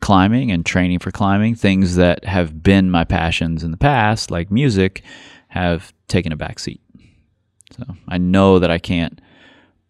climbing 0.00 0.50
and 0.50 0.66
training 0.66 0.98
for 0.98 1.10
climbing, 1.10 1.54
things 1.54 1.96
that 1.96 2.24
have 2.24 2.62
been 2.62 2.90
my 2.90 3.04
passions 3.04 3.64
in 3.64 3.70
the 3.70 3.76
past, 3.78 4.30
like 4.30 4.50
music, 4.50 5.02
have 5.48 5.92
taken 6.08 6.32
a 6.32 6.36
back 6.36 6.58
seat. 6.58 6.81
So 7.76 7.84
I 8.08 8.18
know 8.18 8.58
that 8.58 8.70
I 8.70 8.78
can't 8.78 9.20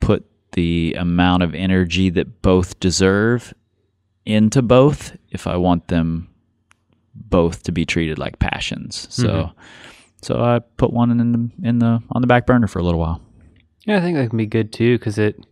put 0.01 0.25
the 0.53 0.95
amount 0.99 1.43
of 1.43 1.55
energy 1.55 2.11
that 2.11 2.43
both 2.43 2.79
deserve 2.81 3.55
into 4.25 4.63
both 4.63 5.17
if 5.31 5.47
I 5.47 5.57
want 5.57 5.89
them 5.89 6.29
both 7.15 7.63
to 7.65 7.73
be 7.73 7.85
treated 7.85 8.19
like 8.19 8.39
passions. 8.39 9.07
So 9.11 9.29
mm-hmm. 9.29 9.61
so 10.23 10.43
I 10.43 10.61
put 10.77 10.93
one 10.93 11.11
in 11.11 11.33
the 11.33 11.69
in 11.69 11.79
the 11.79 12.03
on 12.11 12.21
the 12.21 12.27
back 12.27 12.47
burner 12.47 12.67
for 12.67 12.79
a 12.79 12.83
little 12.83 13.01
while. 13.01 13.21
Yeah, 13.85 13.99
I 13.99 14.01
think 14.01 14.17
that 14.17 14.29
can 14.29 14.39
be 14.39 14.47
good 14.47 14.73
too 14.73 14.99
because 14.99 15.19
it 15.19 15.45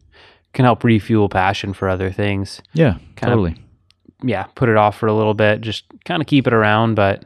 can 0.53 0.65
help 0.65 0.85
refuel 0.85 1.29
passion 1.29 1.73
for 1.73 1.89
other 1.89 2.11
things. 2.11 2.61
Yeah, 2.73 2.95
Kind 3.17 3.33
of- 3.33 3.39
totally. 3.39 3.57
Yeah, 4.23 4.45
put 4.55 4.69
it 4.69 4.77
off 4.77 4.99
for 4.99 5.07
a 5.07 5.15
little 5.15 5.33
bit, 5.33 5.63
just 5.63 5.85
kind 6.05 6.21
of 6.21 6.27
keep 6.27 6.47
it 6.47 6.53
around, 6.53 6.95
but 6.95 7.25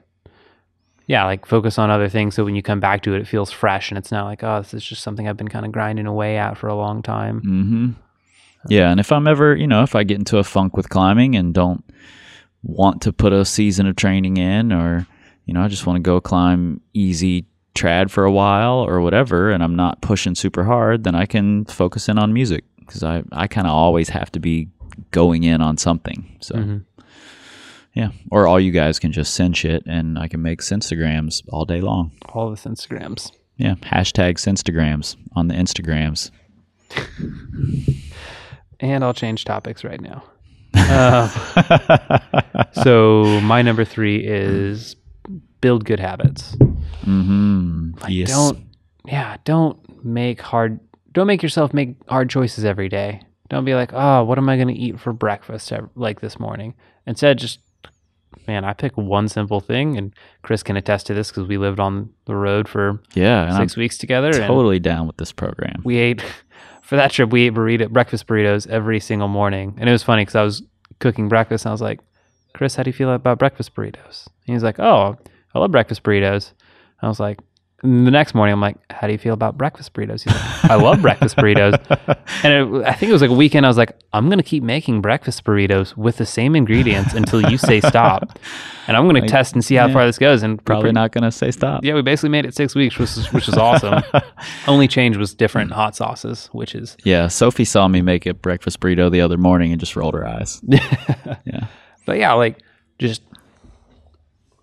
yeah, 1.07 1.25
like 1.25 1.47
focus 1.47 1.79
on 1.79 1.91
other 1.91 2.09
things 2.09 2.35
so 2.35 2.45
when 2.45 2.55
you 2.55 2.63
come 2.63 2.81
back 2.81 3.03
to 3.03 3.15
it, 3.15 3.21
it 3.21 3.29
feels 3.29 3.51
fresh 3.51 3.91
and 3.91 3.99
it's 3.99 4.11
not 4.11 4.25
like, 4.25 4.43
oh, 4.43 4.61
this 4.63 4.75
is 4.75 4.85
just 4.85 5.03
something 5.03 5.29
I've 5.29 5.37
been 5.37 5.49
kind 5.49 5.67
of 5.67 5.73
grinding 5.73 6.07
away 6.07 6.39
at 6.39 6.57
for 6.57 6.69
a 6.69 6.75
long 6.75 7.03
time. 7.03 7.41
Mm-hmm. 7.41 7.91
Yeah, 8.69 8.91
and 8.91 8.99
if 8.99 9.13
I'm 9.13 9.27
ever, 9.27 9.55
you 9.55 9.67
know, 9.67 9.83
if 9.83 9.95
I 9.95 10.05
get 10.05 10.19
into 10.19 10.39
a 10.39 10.45
funk 10.45 10.77
with 10.77 10.89
climbing 10.89 11.37
and 11.37 11.53
don't 11.53 11.85
want 12.63 13.03
to 13.03 13.13
put 13.13 13.33
a 13.33 13.45
season 13.45 13.87
of 13.87 13.97
training 13.97 14.39
in, 14.39 14.73
or 14.73 15.07
you 15.45 15.53
know, 15.53 15.63
I 15.63 15.69
just 15.69 15.87
want 15.87 15.99
to 15.99 16.03
go 16.03 16.21
climb 16.21 16.81
easy 16.95 17.47
trad 17.75 18.11
for 18.11 18.25
a 18.25 18.33
while 18.33 18.79
or 18.79 19.03
whatever, 19.03 19.51
and 19.51 19.63
I'm 19.63 19.77
not 19.77 20.01
pushing 20.01 20.35
super 20.35 20.65
hard, 20.65 21.05
then 21.05 21.15
I 21.15 21.27
can 21.27 21.67
focus 21.67 22.09
in 22.09 22.19
on 22.19 22.33
music 22.33 22.65
because 22.79 23.03
I 23.03 23.23
I 23.33 23.47
kind 23.49 23.67
of 23.67 23.75
always 23.75 24.09
have 24.09 24.33
to 24.33 24.41
be 24.41 24.69
going 25.11 25.45
in 25.45 25.61
on 25.61 25.77
something. 25.77 26.39
So. 26.41 26.81
Yeah. 27.95 28.11
Or 28.31 28.47
all 28.47 28.61
you 28.61 28.73
guys 28.73 28.99
can 28.99 29.13
just 29.13 29.35
send 29.35 29.57
shit 29.57 29.85
and 29.87 30.19
I 30.19 30.29
can 30.29 30.43
make 30.43 30.61
Instagrams 30.61 31.43
all 31.49 31.65
day 31.65 31.81
long. 31.81 32.13
All 32.31 32.51
this 32.51 32.65
Instagrams. 32.65 33.31
Yeah. 33.57 33.75
Hashtag 33.75 34.35
Instagrams 34.35 35.17
on 35.35 35.49
the 35.49 35.55
Instagrams. 35.55 36.31
And 38.81 39.05
I'll 39.05 39.15
change 39.15 39.45
topics 39.45 39.85
right 39.85 40.01
now. 40.01 40.23
Uh, 40.75 41.29
so 42.83 43.41
my 43.41 43.63
number 43.63 43.85
three 43.85 44.25
is 44.25 44.97
build 45.61 45.85
good 45.85 46.01
habits. 46.01 46.55
Mm-hmm. 47.07 47.93
Like 48.01 48.11
yes. 48.11 48.29
don't 48.29 48.67
yeah, 49.07 49.37
don't 49.45 50.05
make 50.05 50.41
hard 50.41 50.81
don't 51.13 51.27
make 51.27 51.43
yourself 51.43 51.73
make 51.73 51.97
hard 52.09 52.29
choices 52.29 52.65
every 52.65 52.89
day. 52.89 53.23
Don't 53.49 53.65
be 53.65 53.75
like, 53.75 53.93
"Oh, 53.93 54.25
what 54.25 54.39
am 54.39 54.49
I 54.49 54.57
going 54.57 54.69
to 54.69 54.75
eat 54.75 54.99
for 54.99 55.13
breakfast 55.13 55.73
like 55.95 56.21
this 56.21 56.41
morning?" 56.41 56.75
Instead 57.07 57.39
just 57.39 57.61
man, 58.47 58.65
I 58.65 58.73
pick 58.73 58.97
one 58.97 59.29
simple 59.29 59.61
thing 59.61 59.97
and 59.97 60.13
Chris 60.43 60.63
can 60.63 60.77
attest 60.77 61.07
to 61.07 61.15
this 61.15 61.31
cuz 61.33 61.47
we 61.47 61.57
lived 61.59 61.81
on 61.81 62.11
the 62.27 62.35
road 62.37 62.69
for 62.69 63.01
Yeah. 63.15 63.45
And 63.47 63.57
6 63.57 63.77
weeks 63.77 63.99
together 63.99 64.29
and 64.29 64.47
totally 64.47 64.79
down 64.79 65.07
with 65.07 65.17
this 65.17 65.33
program. 65.33 65.81
we 65.85 65.97
ate 65.99 66.23
for 66.83 66.97
that 66.97 67.11
trip 67.13 67.31
we 67.31 67.47
ate 67.47 67.55
burrito 67.55 67.89
breakfast 67.89 68.27
burritos 68.27 68.67
every 68.69 69.01
single 69.01 69.29
morning 69.29 69.75
and 69.79 69.89
it 69.89 69.93
was 69.93 70.03
funny 70.03 70.23
because 70.23 70.35
i 70.35 70.43
was 70.43 70.63
cooking 71.01 71.29
breakfast 71.31 71.65
and 71.65 71.71
i 71.71 71.73
was 71.73 71.81
like 71.81 71.99
chris 72.53 72.75
how 72.77 72.83
do 72.83 72.91
you 72.91 72.93
feel 72.93 73.11
about 73.11 73.39
breakfast 73.39 73.75
burritos 73.75 74.27
and 74.47 74.55
he's 74.55 74.63
like 74.63 74.79
oh 74.79 75.17
i 75.55 75.59
love 75.59 75.71
breakfast 75.71 76.03
burritos 76.03 76.53
i 77.01 77.09
was 77.09 77.19
like 77.19 77.39
and 77.85 78.07
the 78.07 78.11
next 78.11 78.35
morning 78.35 78.53
i'm 78.53 78.61
like 78.61 78.77
how 78.91 79.07
do 79.07 79.13
you 79.13 79.19
feel 79.19 79.35
about 79.35 79.57
breakfast 79.57 79.93
burritos 79.95 80.23
he's 80.25 80.33
like 80.35 80.65
i 80.71 80.75
love 80.75 81.01
breakfast 81.01 81.37
burritos 81.37 81.75
and 82.43 82.53
it, 82.77 82.85
i 82.87 82.93
think 82.93 83.11
it 83.11 83.13
was 83.13 83.23
like 83.23 83.31
a 83.31 83.35
weekend 83.35 83.65
i 83.65 83.69
was 83.69 83.77
like 83.77 83.93
i'm 84.13 84.27
going 84.27 84.39
to 84.39 84.43
keep 84.45 84.63
making 84.65 85.01
breakfast 85.01 85.45
burritos 85.45 85.97
with 85.97 86.17
the 86.17 86.27
same 86.27 86.57
ingredients 86.57 87.15
until 87.15 87.41
you 87.51 87.57
say 87.57 87.81
stop 87.81 88.39
and 88.89 88.97
i'm 88.97 89.07
going 89.09 89.21
to 89.21 89.29
test 89.29 89.53
and 89.55 89.65
see 89.65 89.75
how 89.77 89.87
yeah. 89.87 89.93
far 89.93 90.07
this 90.07 90.19
goes 90.19 90.43
and 90.43 90.65
Probably 90.65 90.85
pretty- 90.85 90.95
not 90.95 91.13
going 91.13 91.23
to 91.25 91.31
say 91.31 91.51
stop. 91.51 91.85
yeah, 91.85 91.95
we 91.95 92.03
basically 92.03 92.31
made 92.31 92.45
it 92.47 92.55
six 92.55 92.75
weeks, 92.75 92.99
which 92.99 93.11
is 93.17 93.33
which 93.33 93.49
is 93.49 93.55
awesome. 93.55 94.03
Only 94.67 94.89
change 94.89 95.17
was 95.17 95.35
different 95.35 95.73
hot 95.73 95.95
sauces, 95.95 96.49
which 96.53 96.75
is 96.75 96.97
Yeah. 97.05 97.29
Sophie 97.29 97.65
saw 97.65 97.87
me 97.89 98.01
make 98.03 98.25
a 98.27 98.33
breakfast 98.35 98.81
burrito 98.81 99.11
the 99.11 99.21
other 99.21 99.37
morning 99.37 99.73
and 99.73 99.79
just 99.81 99.95
rolled 99.95 100.15
her 100.15 100.27
eyes. 100.27 100.61
yeah. 100.67 101.67
but 102.07 102.19
yeah, 102.19 102.33
like 102.33 102.59
just 102.99 103.21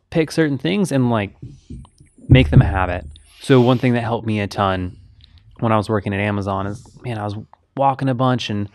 pick 0.09 0.31
certain 0.31 0.57
things 0.57 0.91
and 0.91 1.09
like 1.11 1.35
make 2.27 2.49
them 2.49 2.61
a 2.61 2.65
habit. 2.65 3.05
So 3.41 3.59
one 3.61 3.77
thing 3.77 3.93
that 3.93 4.01
helped 4.03 4.25
me 4.27 4.39
a 4.39 4.47
ton 4.47 4.97
when 5.59 5.71
I 5.71 5.77
was 5.77 5.89
working 5.89 6.13
at 6.13 6.19
Amazon 6.19 6.67
is 6.67 6.85
man, 7.03 7.17
I 7.17 7.23
was 7.23 7.35
walking 7.75 8.07
a 8.09 8.13
bunch 8.13 8.49
and 8.49 8.69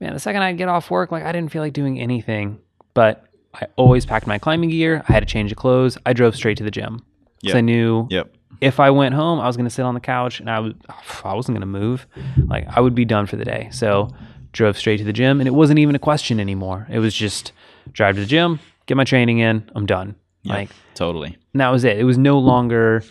man, 0.00 0.14
the 0.14 0.20
second 0.20 0.42
I'd 0.42 0.56
get 0.58 0.68
off 0.68 0.90
work, 0.90 1.10
like 1.12 1.24
I 1.24 1.32
didn't 1.32 1.50
feel 1.52 1.62
like 1.62 1.72
doing 1.72 2.00
anything. 2.00 2.58
But 2.94 3.24
I 3.54 3.66
always 3.76 4.06
packed 4.06 4.26
my 4.26 4.38
climbing 4.38 4.70
gear. 4.70 5.04
I 5.08 5.12
had 5.12 5.20
to 5.20 5.26
change 5.26 5.50
of 5.52 5.58
clothes. 5.58 5.98
I 6.06 6.12
drove 6.12 6.36
straight 6.36 6.56
to 6.58 6.64
the 6.64 6.70
gym. 6.70 7.02
Because 7.40 7.54
Yep. 7.54 7.56
I 7.56 7.60
knew 7.62 8.06
Yep. 8.10 8.32
if 8.60 8.78
I 8.80 8.90
went 8.90 9.14
home, 9.14 9.40
I 9.40 9.46
was 9.46 9.56
going 9.56 9.64
to 9.68 9.70
sit 9.74 9.82
on 9.82 9.94
the 9.94 10.00
couch 10.00 10.40
and 10.40 10.48
I 10.50 10.60
was 10.60 10.74
I 11.24 11.34
wasn't 11.34 11.56
going 11.56 11.60
to 11.72 11.78
move. 11.80 12.06
Like 12.46 12.66
I 12.68 12.80
would 12.80 12.94
be 12.94 13.04
done 13.04 13.26
for 13.26 13.36
the 13.36 13.44
day. 13.44 13.68
So 13.72 14.08
drove 14.52 14.76
straight 14.76 14.96
to 14.98 15.04
the 15.04 15.12
gym 15.12 15.40
and 15.40 15.46
it 15.48 15.52
wasn't 15.52 15.78
even 15.78 15.94
a 15.94 15.98
question 15.98 16.38
anymore. 16.40 16.86
It 16.90 16.98
was 16.98 17.14
just 17.14 17.52
drive 17.92 18.16
to 18.16 18.20
the 18.20 18.26
gym, 18.26 18.58
get 18.86 18.96
my 18.96 19.04
training 19.04 19.38
in, 19.38 19.68
I'm 19.74 19.86
done. 19.86 20.14
Like 20.44 20.70
Totally. 20.94 21.36
and 21.52 21.60
that 21.60 21.68
was 21.70 21.84
it. 21.84 21.98
It 21.98 22.04
was 22.04 22.18
no 22.18 22.38
longer 22.38 23.02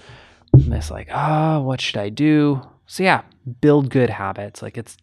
this 0.53 0.91
like, 0.91 1.09
ah, 1.11 1.59
what 1.59 1.81
should 1.81 1.97
I 1.97 2.09
do? 2.09 2.61
So 2.85 3.03
yeah, 3.03 3.21
build 3.61 3.89
good 3.89 4.09
habits. 4.09 4.61
Like 4.61 4.77
it's 4.77 4.97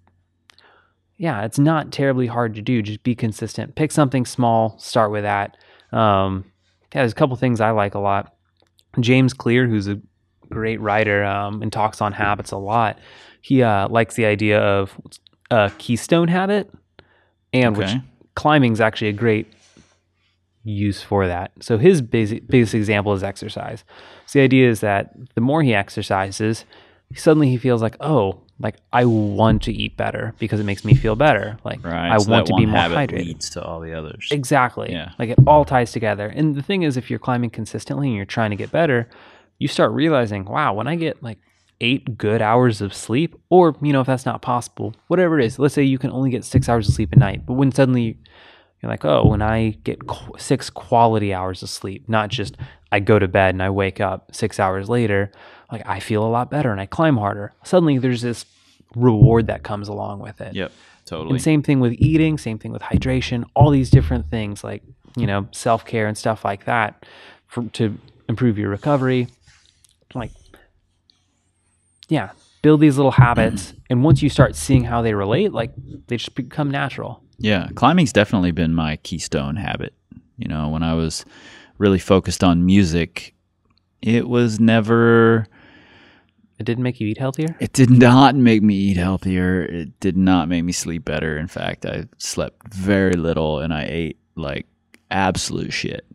yeah, 1.19 1.45
it's 1.45 1.59
not 1.59 1.93
terribly 1.93 2.27
hard 2.27 2.55
to 2.57 2.63
do. 2.63 2.83
Just 2.83 3.03
be 3.03 3.15
consistent. 3.15 3.75
Pick 3.75 3.91
something 3.91 4.27
small, 4.27 4.79
start 4.79 5.11
with 5.11 5.23
that. 5.25 5.57
Um, 5.93 6.45
yeah, 6.95 7.03
there's 7.03 7.13
a 7.13 7.15
couple 7.15 7.37
things 7.37 7.61
I 7.61 7.71
like 7.71 7.95
a 7.95 7.99
lot. 7.99 8.35
James 9.01 9.33
Clear, 9.33 9.67
who's 9.67 9.89
a 9.89 9.99
great 10.51 10.81
writer 10.81 11.25
um, 11.25 11.63
and 11.63 11.73
talks 11.73 12.01
on 12.03 12.13
habits 12.13 12.51
a 12.51 12.57
lot, 12.59 12.99
he 13.41 13.63
uh, 13.63 13.89
likes 13.89 14.15
the 14.15 14.27
idea 14.27 14.61
of 14.61 14.99
a 15.51 15.71
keystone 15.79 16.29
habit, 16.29 16.71
and 17.53 17.77
which 17.77 17.89
Okay. 17.89 18.03
climbing 18.35 18.73
is 18.73 18.81
actually 18.81 19.09
a 19.09 19.13
great 19.15 19.47
use 20.67 21.03
for 21.03 21.27
that. 21.27 21.53
So 21.61 21.79
his 21.79 22.03
basic 22.03 22.47
biggest 22.47 22.75
example 22.75 23.13
is 23.13 23.23
exercise. 23.23 23.85
So 24.27 24.39
the 24.39 24.45
idea 24.45 24.69
is 24.69 24.81
that 24.81 25.15
the 25.35 25.41
more 25.41 25.63
he 25.63 25.75
exercises, 25.75 26.65
suddenly 27.15 27.49
he 27.49 27.57
feels 27.57 27.83
like, 27.83 27.97
oh, 28.01 28.41
like 28.59 28.77
I 28.93 29.05
want 29.05 29.63
to 29.65 29.73
eat 29.73 29.97
better 29.97 30.35
because 30.39 30.61
it 30.61 30.65
makes 30.65 30.85
me 30.85 30.95
feel 30.95 31.15
better. 31.15 31.59
Like 31.65 31.85
Right. 31.85 32.11
I 32.11 32.19
so 32.19 32.31
want 32.31 32.47
to 32.49 32.55
be 32.57 32.67
more 32.67 32.81
hydrated. 32.81 33.13
leads 33.27 33.51
to 33.51 33.63
all 33.63 33.81
the 33.81 33.93
others. 33.93 34.29
Exactly. 34.31 34.91
Yeah. 34.91 35.13
Like 35.19 35.31
it 35.31 35.39
all 35.47 35.65
ties 35.65 35.93
together. 35.93 36.27
And 36.27 36.55
the 36.57 36.63
thing 36.63 36.83
is, 36.83 36.97
if 36.97 37.11
you're 37.11 37.19
climbing 37.19 37.51
consistently 37.51 38.09
and 38.09 38.17
you're 38.17 38.25
trying 38.25 38.51
to 38.51 38.57
get 38.57 38.73
better, 38.73 39.09
you 39.59 39.69
start 39.69 39.93
realizing, 39.93 40.47
wow, 40.47 40.73
when 40.75 40.87
I 40.87 40.97
get 40.97 41.23
like 41.23 41.39
eight 41.81 42.17
good 42.17 42.41
hours 42.41 42.81
of 42.81 42.95
sleep, 42.95 43.39
or, 43.51 43.77
you 43.83 43.93
know, 43.93 44.01
if 44.01 44.07
that's 44.07 44.25
not 44.27 44.41
possible, 44.41 44.95
whatever 45.09 45.39
it 45.39 45.45
is, 45.45 45.59
let's 45.59 45.75
say 45.75 45.83
you 45.83 45.99
can 45.99 46.11
only 46.11 46.31
get 46.31 46.45
six 46.45 46.69
hours 46.69 46.89
of 46.89 46.95
sleep 46.95 47.13
a 47.13 47.19
night, 47.19 47.45
but 47.45 47.53
when 47.53 47.71
suddenly 47.71 48.17
you're 48.83 48.91
like, 48.91 49.05
oh, 49.05 49.27
when 49.27 49.43
I 49.43 49.71
get 49.85 50.07
qu- 50.07 50.39
six 50.39 50.71
quality 50.71 51.33
hours 51.33 51.63
of 51.63 51.71
sleep, 51.71 52.09
not 52.09 52.29
just 52.29 52.57
I 52.93 53.01
go 53.01 53.19
to 53.19 53.29
bed 53.29 53.55
and 53.55 53.63
I 53.63 53.71
wake 53.71 54.01
up 54.01 54.35
six 54.35 54.61
hours 54.61 54.89
later, 54.89 55.33
like 55.73 55.87
I 55.87 56.01
feel 56.01 56.25
a 56.25 56.29
lot 56.29 56.51
better 56.51 56.71
and 56.71 56.81
I 56.81 56.87
climb 56.87 57.17
harder. 57.17 57.53
Suddenly 57.65 57.99
there's 57.99 58.23
this 58.23 58.45
reward 58.95 59.47
that 59.49 59.63
comes 59.63 59.89
along 59.89 60.21
with 60.21 60.41
it. 60.41 60.55
Yep. 60.55 60.73
Totally. 61.05 61.35
And 61.35 61.43
same 61.43 61.63
thing 61.63 61.81
with 61.81 61.93
eating, 61.99 62.37
same 62.37 62.59
thing 62.59 62.73
with 62.73 62.83
hydration, 62.83 63.45
all 63.55 63.71
these 63.71 63.91
different 63.91 64.29
things 64.29 64.65
like, 64.65 64.83
you 65.17 65.27
know, 65.27 65.49
self 65.53 65.85
care 65.85 66.07
and 66.07 66.19
stuff 66.19 66.45
like 66.45 66.65
that 66.65 67.07
for, 67.47 67.65
to 67.75 67.97
improve 68.29 68.59
your 68.59 68.69
recovery. 68.71 69.29
Like, 70.15 70.33
yeah, 72.09 72.31
build 72.63 72.81
these 72.81 72.97
little 72.97 73.13
habits. 73.13 73.73
and 73.91 74.03
once 74.05 74.23
you 74.23 74.29
start 74.29 74.57
seeing 74.57 74.85
how 74.85 75.03
they 75.03 75.15
relate, 75.15 75.53
like, 75.53 75.73
they 76.09 76.17
just 76.17 76.35
become 76.35 76.71
natural. 76.71 77.23
Yeah, 77.39 77.69
climbing's 77.75 78.13
definitely 78.13 78.51
been 78.53 78.75
my 78.75 78.97
keystone 78.97 79.57
habit. 79.57 79.95
You 80.39 80.49
know, 80.49 80.69
when 80.69 80.83
I 80.83 80.95
was 80.95 81.25
really 81.79 81.99
focused 81.99 82.43
on 82.43 82.65
music, 82.67 83.35
it 84.03 84.29
was 84.29 84.59
never 84.61 85.47
It 86.59 86.65
didn't 86.65 86.83
make 86.85 87.01
you 87.01 87.09
eat 87.09 87.19
healthier. 87.19 87.55
it 87.61 87.73
did 87.73 87.91
not 87.91 88.35
make 88.35 88.63
me 88.63 88.75
eat 88.75 88.97
healthier. 88.97 89.63
It 89.63 89.99
did 90.01 90.17
not 90.17 90.49
make 90.49 90.65
me 90.65 90.73
sleep 90.73 91.05
better. 91.05 91.37
In 91.39 91.47
fact, 91.49 91.85
I 91.85 92.05
slept 92.19 92.73
very 92.75 93.15
little 93.15 93.61
and 93.61 93.73
I 93.75 93.85
ate 93.89 94.19
like 94.37 94.67
absolute 95.11 95.73
shit. 95.73 96.07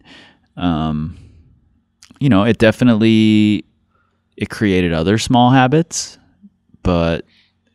Um, 0.58 1.18
you 2.20 2.30
know, 2.30 2.44
it 2.44 2.58
definitely 2.58 3.66
it 4.38 4.50
created 4.50 4.94
other 4.94 5.18
small 5.18 5.52
habits, 5.52 6.18
but 6.84 7.26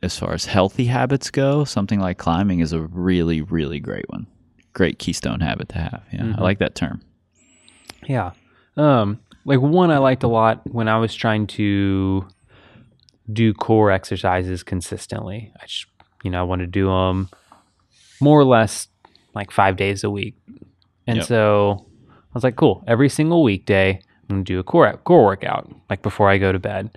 as 0.02 0.18
far 0.18 0.32
as 0.34 0.44
healthy 0.44 0.86
habits 0.86 1.30
go, 1.30 1.64
something 1.64 2.00
like 2.00 2.18
climbing 2.18 2.60
is 2.60 2.72
a 2.72 2.80
really, 2.80 3.40
really 3.40 3.80
great 3.80 4.08
one. 4.08 4.26
Great 4.72 4.98
keystone 4.98 5.40
habit 5.40 5.68
to 5.70 5.78
have. 5.78 6.02
Yeah, 6.12 6.34
I 6.36 6.42
like 6.42 6.58
that 6.58 6.74
term. 6.74 7.00
Yeah. 8.06 8.32
Um, 8.76 9.20
like 9.44 9.60
one 9.60 9.90
I 9.90 9.98
liked 9.98 10.22
a 10.22 10.28
lot 10.28 10.60
when 10.70 10.86
I 10.88 10.98
was 10.98 11.14
trying 11.14 11.46
to 11.48 12.26
do 13.32 13.54
core 13.54 13.90
exercises 13.90 14.62
consistently. 14.62 15.52
I 15.60 15.66
just, 15.66 15.86
you 16.22 16.30
know, 16.30 16.40
I 16.40 16.42
wanted 16.42 16.66
to 16.66 16.70
do 16.70 16.86
them 16.86 17.30
more 18.20 18.38
or 18.38 18.44
less 18.44 18.88
like 19.34 19.50
five 19.50 19.76
days 19.76 20.04
a 20.04 20.10
week. 20.10 20.36
And 21.06 21.18
Yep. 21.18 21.26
so 21.26 21.86
I 22.10 22.34
was 22.34 22.44
like, 22.44 22.56
cool, 22.56 22.84
every 22.86 23.08
single 23.08 23.42
weekday, 23.42 23.94
I'm 23.94 24.28
going 24.36 24.44
to 24.44 24.52
do 24.52 24.58
a 24.58 24.62
core, 24.62 24.92
core 25.04 25.24
workout, 25.24 25.72
like 25.88 26.02
before 26.02 26.28
I 26.28 26.38
go 26.38 26.52
to 26.52 26.58
bed. 26.58 26.96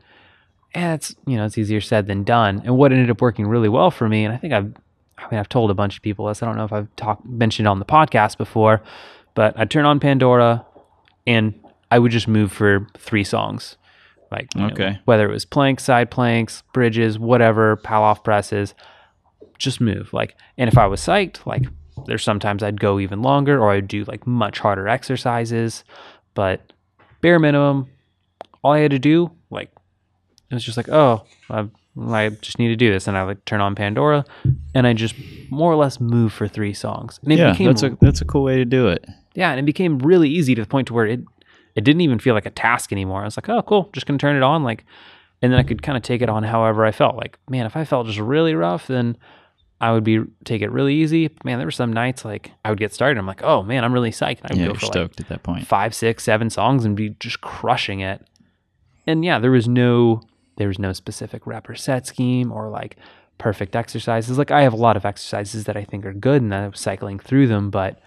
And 0.74 0.94
it's, 0.94 1.16
you 1.26 1.36
know, 1.38 1.46
it's 1.46 1.58
easier 1.58 1.82
said 1.82 2.08
than 2.08 2.24
done. 2.24 2.62
And 2.64 2.78
what 2.78 2.92
ended 2.92 3.10
up 3.10 3.22
working 3.22 3.48
really 3.48 3.70
well 3.70 3.90
for 3.92 4.08
me, 4.08 4.24
and 4.26 4.34
I 4.34 4.38
think 4.38 4.54
I've, 4.54 4.72
I 5.18 5.24
mean, 5.32 5.40
I've 5.40 5.50
told 5.50 5.72
a 5.72 5.74
bunch 5.74 5.98
of 5.98 6.04
people 6.04 6.28
this. 6.28 6.44
I 6.44 6.46
don't 6.46 6.56
know 6.58 6.64
if 6.66 6.72
I've 6.74 6.96
talked, 6.96 7.26
mentioned 7.26 7.68
on 7.68 7.80
the 7.80 7.86
podcast 7.86 8.38
before, 8.38 8.82
but 9.34 9.58
I'd 9.58 9.72
turn 9.72 9.86
on 9.86 10.00
Pandora 10.00 10.66
and 11.26 11.54
I 11.92 11.98
would 12.00 12.12
just 12.12 12.28
move 12.28 12.52
for 12.52 12.88
three 12.98 13.24
songs. 13.24 13.78
Like, 14.32 14.54
you 14.56 14.62
know, 14.62 14.68
Okay. 14.68 15.00
whether 15.06 15.28
it 15.28 15.32
was 15.34 15.44
planks, 15.44 15.84
side 15.84 16.12
planks, 16.12 16.62
bridges, 16.72 17.18
whatever, 17.18 17.78
Pallof 17.78 18.24
presses, 18.24 18.76
just 19.58 19.82
move. 19.82 20.14
Like, 20.14 20.36
and 20.58 20.68
if 20.68 20.78
I 20.78 20.86
was 20.86 21.02
psyched, 21.02 21.46
like, 21.48 21.64
there's 22.06 22.24
sometimes 22.24 22.62
I'd 22.64 22.80
go 22.80 23.00
even 23.00 23.22
longer 23.24 23.60
or 23.60 23.72
I'd 23.72 23.88
do 23.88 24.04
like 24.06 24.26
much 24.28 24.60
harder 24.60 24.88
exercises. 24.88 25.84
But 26.36 26.72
bare 27.22 27.40
minimum, 27.40 27.88
all 28.64 28.74
I 28.74 28.80
had 28.80 28.92
to 28.92 29.00
do, 29.00 29.32
like, 29.50 29.72
it 30.50 30.54
was 30.56 30.64
just 30.64 30.78
like, 30.78 30.90
oh, 30.90 31.24
I, 31.50 31.68
I 32.00 32.30
just 32.30 32.60
need 32.60 32.70
to 32.70 32.76
do 32.76 32.92
this. 32.92 33.08
And 33.08 33.18
I 33.18 33.24
like 33.24 33.44
turn 33.46 33.62
on 33.62 33.76
Pandora 33.76 34.26
and 34.74 34.88
I 34.88 34.94
just 34.94 35.16
more 35.50 35.72
or 35.72 35.76
less 35.76 36.00
move 36.00 36.32
for 36.34 36.48
three 36.48 36.74
songs. 36.74 37.20
And 37.24 37.34
it 37.34 37.38
Yeah, 37.38 37.52
became 37.52 37.68
that's 37.68 37.84
a 37.84 37.98
that's 38.02 38.22
a 38.22 38.26
cool 38.26 38.44
way 38.44 38.58
to 38.58 38.66
do 38.66 38.88
it. 38.88 39.06
yeah, 39.36 39.52
and 39.52 39.60
it 39.60 39.66
became 39.66 40.00
really 40.00 40.30
easy 40.30 40.56
to 40.56 40.62
the 40.62 40.68
point 40.68 40.88
to 40.88 40.94
where 40.94 41.06
it 41.08 41.22
it 41.76 41.84
didn't 41.84 42.02
even 42.02 42.20
feel 42.20 42.34
like 42.34 42.46
a 42.46 42.52
task 42.52 42.92
anymore. 42.92 43.22
I 43.22 43.26
was 43.26 43.38
like, 43.38 43.50
oh, 43.50 43.62
cool, 43.62 43.90
just 43.94 44.06
gonna 44.06 44.20
turn 44.20 44.36
it 44.36 44.44
on, 44.44 44.64
like, 44.64 44.86
and 45.42 45.52
then 45.52 45.60
I 45.60 45.64
could 45.64 45.82
kind 45.82 45.96
of 45.98 46.04
take 46.04 46.22
it 46.22 46.30
on 46.30 46.44
however 46.44 46.86
I 46.86 46.92
felt. 46.92 47.16
Like, 47.16 47.38
man, 47.50 47.66
if 47.66 47.76
I 47.78 47.86
felt 47.86 48.08
just 48.08 48.20
really 48.20 48.54
rough, 48.56 48.88
then 48.88 49.18
I 49.82 49.92
would 49.94 50.04
be 50.04 50.20
take 50.46 50.62
it 50.62 50.72
really 50.72 50.96
easy. 50.96 51.30
Man, 51.44 51.58
there 51.58 51.68
were 51.68 51.72
some 51.72 51.94
nights 51.94 52.26
like 52.26 52.52
I 52.66 52.70
would 52.70 52.80
get 52.80 52.94
started. 52.94 53.18
I'm 53.20 53.26
like, 53.28 53.44
oh 53.44 53.64
man, 53.64 53.84
I'm 53.84 53.94
really 53.94 54.12
psyched. 54.12 54.40
I 54.44 54.50
would 54.54 54.58
Yeah, 54.58 54.66
go 54.66 54.74
you're 54.74 54.74
like 54.74 54.82
stoked 54.82 55.20
at 55.22 55.28
that 55.30 55.44
point. 55.44 55.66
five, 55.68 55.94
six, 55.96 56.24
seven 56.24 56.50
songs 56.50 56.86
and 56.86 56.96
be 56.96 57.12
just 57.20 57.40
crushing 57.42 58.02
it. 58.02 58.26
And 59.08 59.24
yeah, 59.24 59.40
there 59.40 59.52
was 59.52 59.68
no 59.68 60.22
there 60.60 60.68
was 60.68 60.78
no 60.78 60.94
specific 60.94 61.48
rep 61.48 61.68
or 61.70 61.74
set 61.76 62.06
scheme 62.06 62.52
or 62.52 62.70
like 62.70 62.98
perfect 63.40 63.76
exercises. 63.76 64.38
Like 64.38 64.52
I 64.52 64.62
have 64.62 64.74
a 64.74 64.78
lot 64.78 64.98
of 64.98 65.06
exercises 65.06 65.64
that 65.64 65.76
I 65.78 65.84
think 65.86 66.06
are 66.06 66.14
good 66.14 66.42
and 66.44 66.54
I 66.54 66.68
was 66.68 66.80
cycling 66.80 67.18
through 67.18 67.48
them, 67.48 67.72
but 67.72 68.00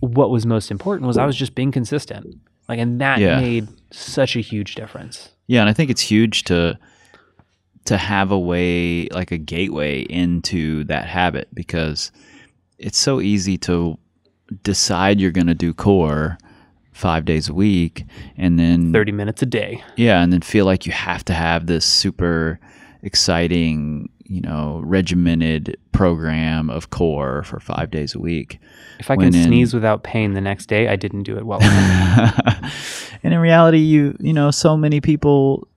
what 0.00 0.30
was 0.30 0.44
most 0.46 0.70
important 0.70 1.06
was 1.06 1.16
I 1.18 1.26
was 1.26 1.36
just 1.36 1.54
being 1.54 1.70
consistent. 1.70 2.40
Like 2.68 2.78
and 2.80 3.00
that 3.00 3.20
Yeah. 3.20 3.38
made 3.40 3.68
such 3.92 4.34
a 4.34 4.40
huge 4.40 4.74
difference. 4.74 5.28
Yeah, 5.46 5.60
and 5.60 5.68
I 5.68 5.74
think 5.74 5.90
it's 5.90 6.00
huge 6.00 6.44
to 6.44 6.78
to 7.84 7.96
have 7.98 8.30
a 8.30 8.38
way 8.38 9.08
like 9.08 9.30
a 9.32 9.38
gateway 9.38 10.00
into 10.02 10.84
that 10.84 11.04
habit 11.06 11.48
because 11.52 12.10
it's 12.78 12.96
so 12.98 13.20
easy 13.20 13.58
to 13.58 13.98
decide 14.62 15.20
you're 15.20 15.30
going 15.32 15.46
to 15.48 15.54
do 15.54 15.74
core 15.74 16.38
5 16.92 17.24
days 17.24 17.48
a 17.48 17.54
week 17.54 18.04
and 18.36 18.58
then 18.58 18.92
30 18.92 19.12
minutes 19.12 19.42
a 19.42 19.46
day. 19.46 19.82
yeah, 19.96 20.22
and 20.22 20.32
then 20.32 20.40
feel 20.42 20.64
like 20.66 20.86
you 20.86 20.92
have 20.92 21.24
to 21.26 21.34
have 21.34 21.66
this 21.66 21.84
super 21.84 22.60
exciting, 23.02 24.08
you 24.24 24.40
know, 24.40 24.80
regimented 24.84 25.76
program 25.92 26.70
of 26.70 26.90
core 26.90 27.42
for 27.44 27.60
5 27.60 27.90
days 27.90 28.14
a 28.14 28.18
week. 28.20 28.58
If 29.00 29.10
I 29.10 29.16
can 29.16 29.26
in- 29.34 29.44
sneeze 29.44 29.74
without 29.74 30.04
pain 30.04 30.34
the 30.34 30.40
next 30.40 30.66
day, 30.66 30.88
I 30.88 30.96
didn't 30.96 31.24
do 31.24 31.36
it 31.36 31.44
well 31.44 31.60
and 33.22 33.32
in 33.34 33.38
reality 33.38 33.78
you 33.78 34.16
you 34.20 34.32
know 34.32 34.50
so 34.50 34.76
many 34.76 35.00
people 35.00 35.68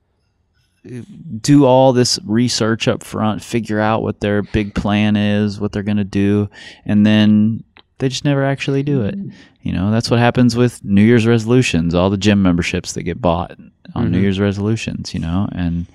uh, 0.86 1.00
do 1.40 1.64
all 1.64 1.92
this 1.92 2.18
research 2.24 2.88
up 2.88 3.02
front 3.02 3.42
figure 3.42 3.80
out 3.80 4.02
what 4.02 4.20
their 4.20 4.42
big 4.42 4.74
plan 4.74 5.16
is 5.16 5.60
what 5.60 5.72
they're 5.72 5.82
going 5.82 5.96
to 5.96 6.04
do 6.04 6.48
and 6.84 7.06
then 7.06 7.62
they 7.98 8.08
just 8.08 8.24
never 8.24 8.44
actually 8.44 8.82
do 8.82 9.02
it 9.02 9.16
mm-hmm. 9.16 9.30
you 9.62 9.72
know 9.72 9.90
that's 9.90 10.10
what 10.10 10.20
happens 10.20 10.56
with 10.56 10.84
new 10.84 11.02
year's 11.02 11.26
resolutions 11.26 11.94
all 11.94 12.10
the 12.10 12.16
gym 12.16 12.42
memberships 12.42 12.92
that 12.92 13.02
get 13.02 13.20
bought 13.20 13.52
on 13.94 14.10
new 14.10 14.16
mm-hmm. 14.16 14.22
year's 14.22 14.40
resolutions 14.40 15.14
you 15.14 15.20
know 15.20 15.48
and 15.52 15.86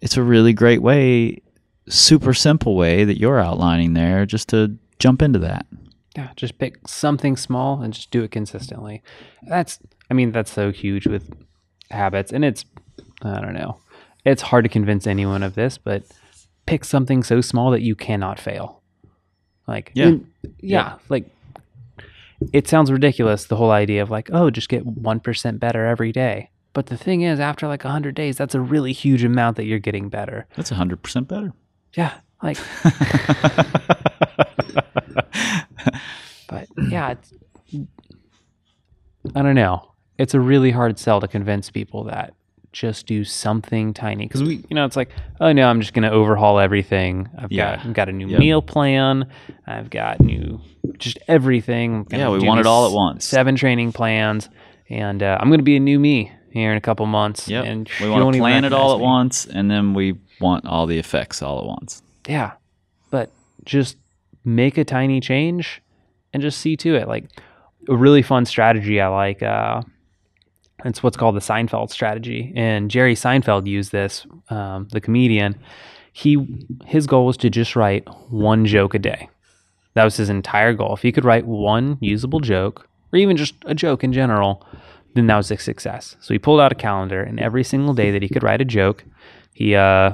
it's 0.00 0.16
a 0.16 0.22
really 0.22 0.52
great 0.52 0.82
way 0.82 1.40
super 1.88 2.34
simple 2.34 2.76
way 2.76 3.04
that 3.04 3.18
you're 3.18 3.40
outlining 3.40 3.94
there 3.94 4.24
just 4.26 4.48
to 4.48 4.76
jump 4.98 5.22
into 5.22 5.38
that 5.38 5.66
Yeah, 6.16 6.30
just 6.36 6.58
pick 6.58 6.86
something 6.86 7.36
small 7.36 7.82
and 7.82 7.92
just 7.92 8.10
do 8.10 8.22
it 8.22 8.30
consistently. 8.30 9.02
That's, 9.42 9.80
I 10.10 10.14
mean, 10.14 10.30
that's 10.30 10.52
so 10.52 10.70
huge 10.70 11.06
with 11.08 11.28
habits. 11.90 12.32
And 12.32 12.44
it's, 12.44 12.64
I 13.22 13.40
don't 13.40 13.54
know, 13.54 13.80
it's 14.24 14.42
hard 14.42 14.64
to 14.64 14.68
convince 14.68 15.06
anyone 15.08 15.42
of 15.42 15.56
this, 15.56 15.76
but 15.76 16.04
pick 16.66 16.84
something 16.84 17.24
so 17.24 17.40
small 17.40 17.72
that 17.72 17.82
you 17.82 17.96
cannot 17.96 18.38
fail. 18.38 18.80
Like, 19.66 19.90
Yeah. 19.94 20.16
And- 20.44 20.54
yeah, 20.60 20.96
like 21.08 21.26
it 22.52 22.68
sounds 22.68 22.90
ridiculous, 22.92 23.44
the 23.46 23.56
whole 23.56 23.70
idea 23.70 24.02
of 24.02 24.10
like, 24.10 24.28
oh, 24.32 24.50
just 24.50 24.68
get 24.68 24.84
1% 24.84 25.58
better 25.58 25.86
every 25.86 26.12
day. 26.12 26.50
But 26.72 26.86
the 26.86 26.96
thing 26.96 27.22
is, 27.22 27.38
after 27.40 27.66
like 27.68 27.84
100 27.84 28.14
days, 28.14 28.36
that's 28.36 28.54
a 28.54 28.60
really 28.60 28.92
huge 28.92 29.22
amount 29.24 29.56
that 29.56 29.64
you're 29.64 29.78
getting 29.78 30.08
better. 30.08 30.46
that's 30.56 30.70
100% 30.70 31.28
better 31.28 31.52
Yeah. 31.96 32.14
Like, 32.42 32.58
but 36.48 36.68
yeah, 36.88 37.12
it's, 37.12 37.32
I 39.34 39.42
don't 39.42 39.54
know. 39.54 39.92
It's 40.18 40.34
a 40.34 40.40
really 40.40 40.70
hard 40.70 40.98
sell 40.98 41.20
to 41.20 41.28
convince 41.28 41.70
people 41.70 42.04
that 42.04 42.34
just 42.74 43.06
do 43.06 43.22
something 43.24 43.94
tiny 43.94 44.26
because 44.26 44.42
we, 44.42 44.56
you 44.68 44.74
know, 44.74 44.84
it's 44.84 44.96
like, 44.96 45.10
oh 45.40 45.52
no, 45.52 45.68
I'm 45.70 45.80
just 45.80 45.94
going 45.94 46.02
to 46.02 46.10
overhaul 46.10 46.58
everything. 46.58 47.28
I've 47.38 47.52
Yeah. 47.52 47.76
got, 47.76 47.86
I've 47.86 47.92
got 47.94 48.08
a 48.08 48.12
new 48.12 48.26
Yep. 48.28 48.38
meal 48.40 48.60
plan. 48.62 49.30
I've 49.66 49.88
got 49.90 50.20
new, 50.20 50.60
just 50.98 51.18
everything. 51.28 52.06
Yeah, 52.10 52.28
we 52.30 52.40
want 52.40 52.60
it 52.60 52.66
all 52.66 52.84
at 52.86 52.92
once. 52.92 53.24
Seven 53.24 53.54
training 53.56 53.92
plans, 53.92 54.48
and 54.90 55.22
uh, 55.22 55.38
I'm 55.40 55.48
going 55.48 55.60
to 55.60 55.64
be 55.64 55.76
a 55.76 55.80
new 55.80 55.98
me 56.00 56.32
here 56.52 56.72
in 56.72 56.76
a 56.76 56.80
couple 56.80 57.06
months. 57.06 57.48
yeah 57.48 57.62
and 57.62 57.88
we 58.00 58.08
want 58.10 58.34
to 58.34 58.38
plan 58.40 58.64
it 58.64 58.72
all 58.72 58.92
at 58.92 58.98
me. 58.98 59.04
once, 59.04 59.46
and 59.46 59.70
then 59.70 59.94
we 59.94 60.16
want 60.40 60.66
all 60.66 60.86
the 60.86 60.98
effects 60.98 61.42
all 61.42 61.60
at 61.60 61.64
once. 61.66 62.02
Yeah. 62.28 62.52
But 63.10 63.30
just 63.64 63.96
make 64.44 64.76
a 64.78 64.84
tiny 64.84 65.20
change 65.20 65.80
and 66.32 66.42
just 66.42 66.58
see 66.58 66.76
to 66.78 66.96
it. 66.96 67.06
Like 67.08 67.24
a 67.88 67.96
really 67.96 68.22
fun 68.22 68.44
strategy 68.46 69.00
I 69.00 69.08
like 69.08 69.42
uh 69.42 69.82
it's 70.84 71.02
what's 71.02 71.16
called 71.16 71.36
the 71.36 71.40
Seinfeld 71.40 71.90
strategy. 71.90 72.52
And 72.56 72.90
Jerry 72.90 73.14
Seinfeld 73.14 73.66
used 73.66 73.92
this, 73.92 74.26
um, 74.50 74.88
the 74.92 75.00
comedian. 75.00 75.58
He 76.12 76.36
his 76.84 77.06
goal 77.06 77.26
was 77.26 77.36
to 77.38 77.50
just 77.50 77.74
write 77.74 78.06
one 78.30 78.66
joke 78.66 78.94
a 78.94 78.98
day. 78.98 79.28
That 79.94 80.04
was 80.04 80.16
his 80.16 80.30
entire 80.30 80.72
goal. 80.72 80.94
If 80.94 81.02
he 81.02 81.12
could 81.12 81.24
write 81.24 81.46
one 81.46 81.98
usable 82.00 82.40
joke, 82.40 82.88
or 83.12 83.18
even 83.18 83.36
just 83.36 83.54
a 83.64 83.74
joke 83.74 84.04
in 84.04 84.12
general, 84.12 84.66
then 85.14 85.26
that 85.28 85.36
was 85.36 85.50
a 85.50 85.56
success. 85.56 86.16
So 86.20 86.34
he 86.34 86.38
pulled 86.38 86.60
out 86.60 86.72
a 86.72 86.76
calendar, 86.76 87.22
and 87.22 87.40
every 87.40 87.64
single 87.64 87.94
day 87.94 88.10
that 88.10 88.22
he 88.22 88.28
could 88.28 88.42
write 88.42 88.60
a 88.60 88.64
joke, 88.64 89.04
he 89.52 89.74
uh, 89.74 90.12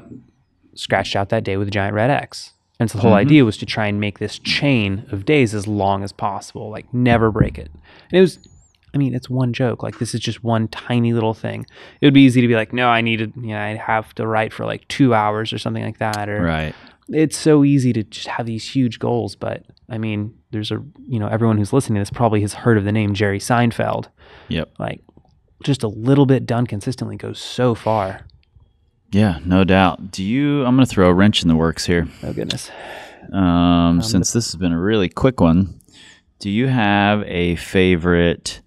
scratched 0.74 1.16
out 1.16 1.30
that 1.30 1.44
day 1.44 1.56
with 1.56 1.68
a 1.68 1.70
giant 1.70 1.94
red 1.94 2.11
X. 2.11 2.52
And 2.78 2.90
so 2.90 2.96
the 2.96 3.02
whole 3.02 3.14
idea 3.14 3.44
was 3.44 3.59
to 3.59 3.66
try 3.66 3.87
and 3.87 4.00
make 4.00 4.18
this 4.18 4.38
chain 4.38 5.06
of 5.12 5.26
days 5.26 5.54
as 5.54 5.66
long 5.66 6.02
as 6.02 6.12
possible, 6.12 6.70
like 6.70 6.92
never 6.94 7.30
break 7.30 7.59
it. 7.59 7.70
And 8.11 8.18
it 8.18 8.20
was, 8.20 8.38
I 8.94 8.98
mean, 8.98 9.14
it's 9.14 9.31
one 9.31 9.53
joke. 9.53 9.83
Like 9.83 9.98
this 9.98 10.14
is 10.14 10.20
just 10.20 10.42
one 10.42 10.68
tiny 10.68 11.12
little 11.12 11.35
thing. 11.35 11.66
It 12.00 12.07
would 12.07 12.14
be 12.14 12.22
easy 12.24 12.40
to 12.40 12.48
be 12.48 12.55
like, 12.55 12.72
no, 12.72 12.88
I 12.88 13.00
need 13.00 13.18
to, 13.18 13.33
you 13.40 13.48
know, 13.55 13.61
I 13.61 13.76
have 13.76 14.14
to 14.16 14.26
write 14.26 14.53
for 14.53 14.64
like 14.66 14.87
two 14.88 15.14
hours 15.14 15.53
or 15.53 15.59
something 15.59 15.85
like 15.85 15.98
that. 15.98 16.29
Or 16.29 16.42
Right. 16.42 16.74
it's 17.09 17.37
so 17.37 17.64
easy 17.64 17.92
to 17.92 18.03
just 18.03 18.26
have 18.29 18.46
these 18.46 18.68
huge 18.68 18.98
goals. 18.98 19.37
But 19.37 19.64
I 19.88 19.98
mean, 19.98 20.35
there's 20.50 20.70
a, 20.72 20.83
you 21.07 21.18
know, 21.20 21.29
everyone 21.29 21.57
who's 21.59 21.72
listening 21.72 21.96
to 21.96 22.00
this 22.00 22.11
probably 22.11 22.40
has 22.40 22.55
heard 22.55 22.79
of 22.79 22.85
the 22.85 22.92
name 22.92 23.14
Jerry 23.14 23.38
Seinfeld. 23.38 24.09
Yep. 24.48 24.70
Like 24.79 25.00
just 25.62 25.83
a 25.83 25.88
little 25.88 26.26
bit 26.26 26.46
done 26.46 26.66
consistently 26.66 27.16
goes 27.16 27.38
so 27.38 27.74
far. 27.74 28.26
Yeah, 29.12 29.38
no 29.44 29.64
doubt. 29.64 30.11
Do 30.12 30.22
you? 30.24 30.64
I'm 30.64 30.76
going 30.76 30.87
to 30.87 30.90
throw 30.90 31.09
a 31.09 31.14
wrench 31.14 31.42
in 31.42 31.48
the 31.48 31.57
works 31.57 31.85
here. 31.85 32.07
Oh 32.22 32.33
goodness. 32.33 32.70
Um, 33.33 34.03
since 34.03 34.33
this 34.33 34.46
has 34.46 34.57
been 34.57 34.72
a 34.72 34.81
really 34.81 35.09
quick 35.09 35.40
one, 35.40 35.81
do 36.38 36.48
you 36.50 36.68
have 36.68 37.22
a 37.26 37.57
favorite 37.57 38.61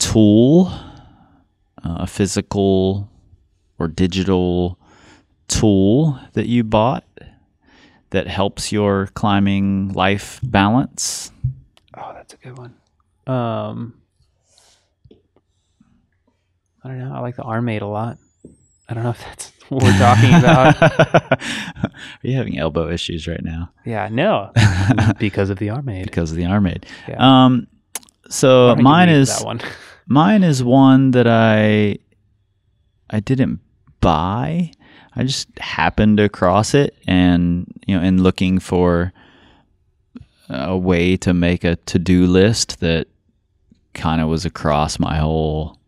tool, 0.00 0.72
uh, 1.84 1.98
a 2.00 2.06
physical 2.08 3.08
or 3.78 3.86
digital 3.86 4.78
tool 5.46 6.18
that 6.32 6.46
you 6.46 6.64
bought 6.64 7.04
that 8.10 8.26
helps 8.26 8.72
your 8.72 9.06
climbing 9.14 9.92
life 9.92 10.40
balance? 10.42 11.30
Oh, 11.96 12.12
that's 12.14 12.34
a 12.34 12.36
good 12.38 12.58
one. 12.58 12.74
Um, 13.26 13.94
I 16.82 16.88
don't 16.88 16.98
know. 16.98 17.14
I 17.14 17.20
like 17.20 17.36
the 17.36 17.42
Armaid 17.42 17.82
a 17.82 17.86
lot. 17.86 18.18
I 18.88 18.94
don't 18.94 19.04
know 19.04 19.10
if 19.18 19.20
that's 19.24 19.52
what 19.68 19.82
we're 19.84 19.98
talking 19.98 20.34
about. 20.34 20.82
Are 21.84 21.90
you 22.22 22.36
having 22.36 22.58
elbow 22.58 22.90
issues 22.90 23.28
right 23.28 23.42
now 23.42 23.70
yeah, 23.86 24.08
no, 24.10 24.50
because 25.18 25.48
of 25.50 25.58
the 25.58 25.70
Armaid. 25.70 26.06
because 26.06 26.32
of 26.32 26.36
the 26.36 26.46
Armaid? 26.46 26.86
Yeah. 27.08 27.44
Um, 27.44 27.68
so 28.28 28.68
Why 28.68 28.70
don't 28.70 28.78
you 28.78 28.84
mine 28.84 29.08
is 29.08 29.38
that 29.38 29.44
one. 29.44 29.60
Mine 30.10 30.42
is 30.42 30.62
one 30.62 31.12
that 31.12 31.28
I 31.28 31.96
I 33.08 33.20
didn't 33.20 33.60
buy. 34.00 34.72
I 35.14 35.22
just 35.22 35.56
happened 35.58 36.18
across 36.18 36.74
it 36.74 36.96
and 37.06 37.66
you 37.86 37.96
know 37.96 38.02
in 38.02 38.22
looking 38.22 38.58
for 38.58 39.12
a 40.48 40.76
way 40.76 41.16
to 41.16 41.32
make 41.32 41.62
a 41.62 41.76
to-do 41.76 42.26
list 42.26 42.80
that 42.80 43.06
kind 43.94 44.20
of 44.20 44.28
was 44.28 44.44
across 44.44 44.98
my 44.98 45.16
whole 45.16 45.78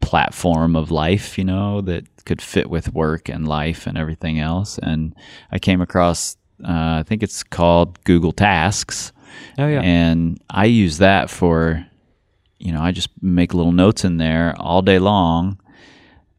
platform 0.00 0.74
of 0.74 0.90
life, 0.90 1.38
you 1.38 1.44
know, 1.44 1.80
that 1.82 2.04
could 2.24 2.42
fit 2.42 2.68
with 2.68 2.92
work 2.92 3.28
and 3.28 3.46
life 3.46 3.86
and 3.86 3.96
everything 3.96 4.40
else. 4.40 4.78
And 4.78 5.14
I 5.52 5.60
came 5.60 5.80
across, 5.80 6.36
uh, 6.64 6.98
I 7.00 7.04
think 7.06 7.22
it's 7.22 7.44
called 7.44 8.02
Google 8.02 8.32
Tasks. 8.32 9.12
Oh 9.58 9.68
yeah. 9.68 9.80
And 9.80 10.40
I 10.50 10.64
use 10.64 10.98
that 10.98 11.30
for, 11.30 11.86
you 12.58 12.72
know, 12.72 12.80
I 12.80 12.92
just 12.92 13.10
make 13.22 13.54
little 13.54 13.72
notes 13.72 14.04
in 14.04 14.16
there 14.16 14.54
all 14.58 14.82
day 14.82 14.98
long 14.98 15.58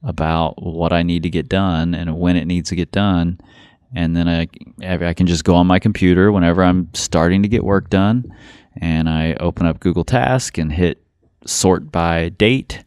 about 0.04 0.62
what 0.62 0.94
I 0.94 1.04
need 1.04 1.24
to 1.24 1.30
get 1.30 1.50
done 1.50 1.94
and 1.94 2.18
when 2.18 2.36
it 2.36 2.46
needs 2.46 2.70
to 2.70 2.76
get 2.76 2.92
done. 2.92 3.40
And 3.96 4.16
then 4.16 4.30
I, 4.30 4.48
I 4.82 5.14
can 5.14 5.28
just 5.28 5.44
go 5.44 5.56
on 5.56 5.68
my 5.68 5.80
computer 5.80 6.32
whenever 6.32 6.64
I'm 6.64 6.90
starting 6.94 7.42
to 7.42 7.48
get 7.48 7.64
work 7.64 7.90
done 7.90 8.34
and 8.78 9.10
I 9.10 9.34
open 9.40 9.66
up 9.66 9.80
Google 9.80 10.04
Task 10.04 10.58
and 10.58 10.72
hit 10.72 11.02
sort 11.46 11.92
by 11.92 12.30
date 12.30 12.84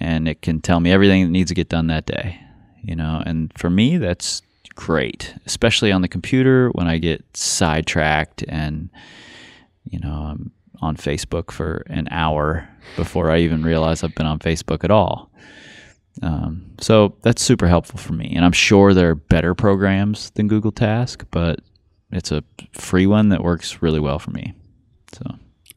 and 0.00 0.26
it 0.26 0.42
can 0.42 0.60
tell 0.60 0.80
me 0.80 0.90
everything 0.90 1.24
that 1.24 1.30
needs 1.30 1.50
to 1.50 1.54
get 1.54 1.68
done 1.68 1.88
that 1.88 2.06
day. 2.06 2.40
You 2.82 2.96
know, 2.96 3.22
and 3.24 3.52
for 3.56 3.70
me 3.70 3.98
that's 3.98 4.42
great, 4.74 5.34
especially 5.46 5.92
on 5.92 6.02
the 6.02 6.08
computer 6.08 6.70
when 6.70 6.88
I 6.88 6.98
get 6.98 7.24
sidetracked 7.36 8.44
and 8.48 8.88
you 9.84 10.00
know, 10.00 10.28
I'm 10.30 10.52
on 10.82 10.96
Facebook 10.96 11.50
for 11.50 11.84
an 11.88 12.08
hour 12.10 12.68
before 12.96 13.30
I 13.30 13.38
even 13.38 13.62
realize 13.62 14.02
I've 14.04 14.14
been 14.14 14.26
on 14.26 14.38
Facebook 14.40 14.84
at 14.84 14.90
all. 14.90 15.30
Um, 16.22 16.72
so 16.80 17.16
that's 17.22 17.40
super 17.40 17.66
helpful 17.68 17.98
for 17.98 18.12
me. 18.12 18.32
And 18.36 18.44
I'm 18.44 18.52
sure 18.52 18.92
there 18.92 19.08
are 19.10 19.14
better 19.14 19.54
programs 19.54 20.30
than 20.30 20.48
Google 20.48 20.72
Task, 20.72 21.24
but 21.30 21.60
it's 22.10 22.30
a 22.32 22.42
free 22.72 23.06
one 23.06 23.30
that 23.30 23.42
works 23.42 23.80
really 23.80 24.00
well 24.00 24.18
for 24.18 24.30
me. 24.32 24.52
So 25.14 25.24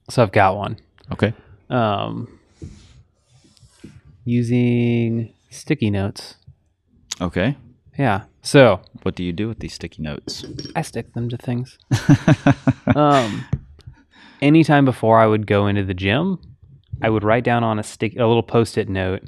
So 0.09 0.21
I've 0.23 0.33
got 0.33 0.57
one. 0.57 0.77
okay, 1.13 1.33
Um, 1.69 2.27
using 4.25 5.33
sticky 5.49 5.89
notes. 5.91 6.35
okay. 7.21 7.55
Yeah. 7.97 8.23
So 8.41 8.81
What 9.03 9.15
do 9.15 9.23
you 9.23 9.31
do 9.31 9.47
with 9.47 9.59
these 9.59 9.73
sticky 9.73 10.01
notes? 10.01 10.43
I 10.75 10.81
stick 10.81 11.13
them 11.13 11.29
to 11.29 11.37
things. 11.37 11.77
um, 12.95 13.45
anytime 14.41 14.86
before 14.86 15.19
I 15.19 15.28
would 15.28 15.48
go 15.48 15.67
into 15.67 15.84
the 15.84 15.93
gym, 15.93 16.39
I 17.02 17.10
would 17.10 17.24
write 17.24 17.43
down 17.43 17.63
on 17.63 17.80
a 17.80 17.84
stick 17.84 18.15
a 18.15 18.26
little 18.26 18.43
post-it 18.43 18.89
note 18.89 19.24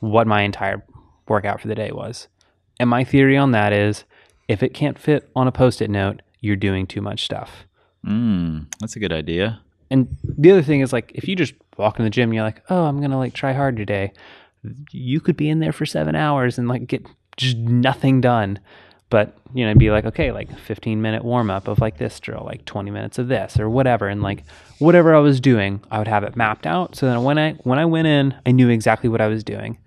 what 0.00 0.26
my 0.26 0.42
entire 0.42 0.84
workout 1.28 1.60
for 1.60 1.68
the 1.68 1.74
day 1.74 1.92
was. 1.92 2.28
And 2.78 2.88
my 2.88 3.04
theory 3.04 3.36
on 3.36 3.52
that 3.52 3.72
is 3.72 4.04
if 4.48 4.62
it 4.62 4.74
can't 4.74 4.98
fit 4.98 5.30
on 5.36 5.46
a 5.46 5.52
post-it 5.52 5.90
note, 5.90 6.22
you're 6.40 6.56
doing 6.56 6.86
too 6.86 7.00
much 7.00 7.24
stuff. 7.24 7.66
Mm, 8.06 8.66
that's 8.80 8.96
a 8.96 9.00
good 9.00 9.12
idea. 9.12 9.60
And 9.90 10.16
the 10.22 10.50
other 10.50 10.62
thing 10.62 10.80
is 10.80 10.92
like 10.92 11.12
if 11.14 11.28
you 11.28 11.36
just 11.36 11.54
walk 11.76 11.98
in 11.98 12.04
the 12.04 12.10
gym 12.10 12.30
and 12.30 12.34
you're 12.34 12.44
like, 12.44 12.62
"Oh, 12.70 12.84
I'm 12.84 12.98
going 12.98 13.10
to 13.10 13.16
like 13.16 13.34
try 13.34 13.52
hard 13.52 13.76
today." 13.76 14.12
You 14.92 15.20
could 15.20 15.36
be 15.36 15.48
in 15.48 15.60
there 15.60 15.72
for 15.72 15.86
7 15.86 16.14
hours 16.14 16.58
and 16.58 16.68
like 16.68 16.86
get 16.86 17.06
just 17.36 17.56
nothing 17.56 18.20
done. 18.20 18.60
But, 19.10 19.36
you 19.52 19.66
know, 19.66 19.74
be 19.74 19.90
like, 19.90 20.04
"Okay, 20.04 20.30
like 20.30 20.56
15 20.56 21.02
minute 21.02 21.24
warm 21.24 21.50
up 21.50 21.68
of 21.68 21.80
like 21.80 21.98
this 21.98 22.18
drill, 22.20 22.44
like 22.44 22.64
20 22.64 22.90
minutes 22.90 23.18
of 23.18 23.28
this 23.28 23.58
or 23.58 23.68
whatever." 23.68 24.08
And 24.08 24.22
like 24.22 24.44
whatever 24.78 25.14
I 25.14 25.18
was 25.18 25.40
doing, 25.40 25.82
I 25.90 25.98
would 25.98 26.08
have 26.08 26.24
it 26.24 26.36
mapped 26.36 26.66
out 26.66 26.94
so 26.94 27.06
then 27.06 27.22
when 27.24 27.38
I 27.38 27.52
when 27.64 27.78
I 27.78 27.84
went 27.86 28.06
in, 28.06 28.34
I 28.46 28.52
knew 28.52 28.68
exactly 28.68 29.08
what 29.08 29.20
I 29.20 29.26
was 29.26 29.42
doing. 29.44 29.78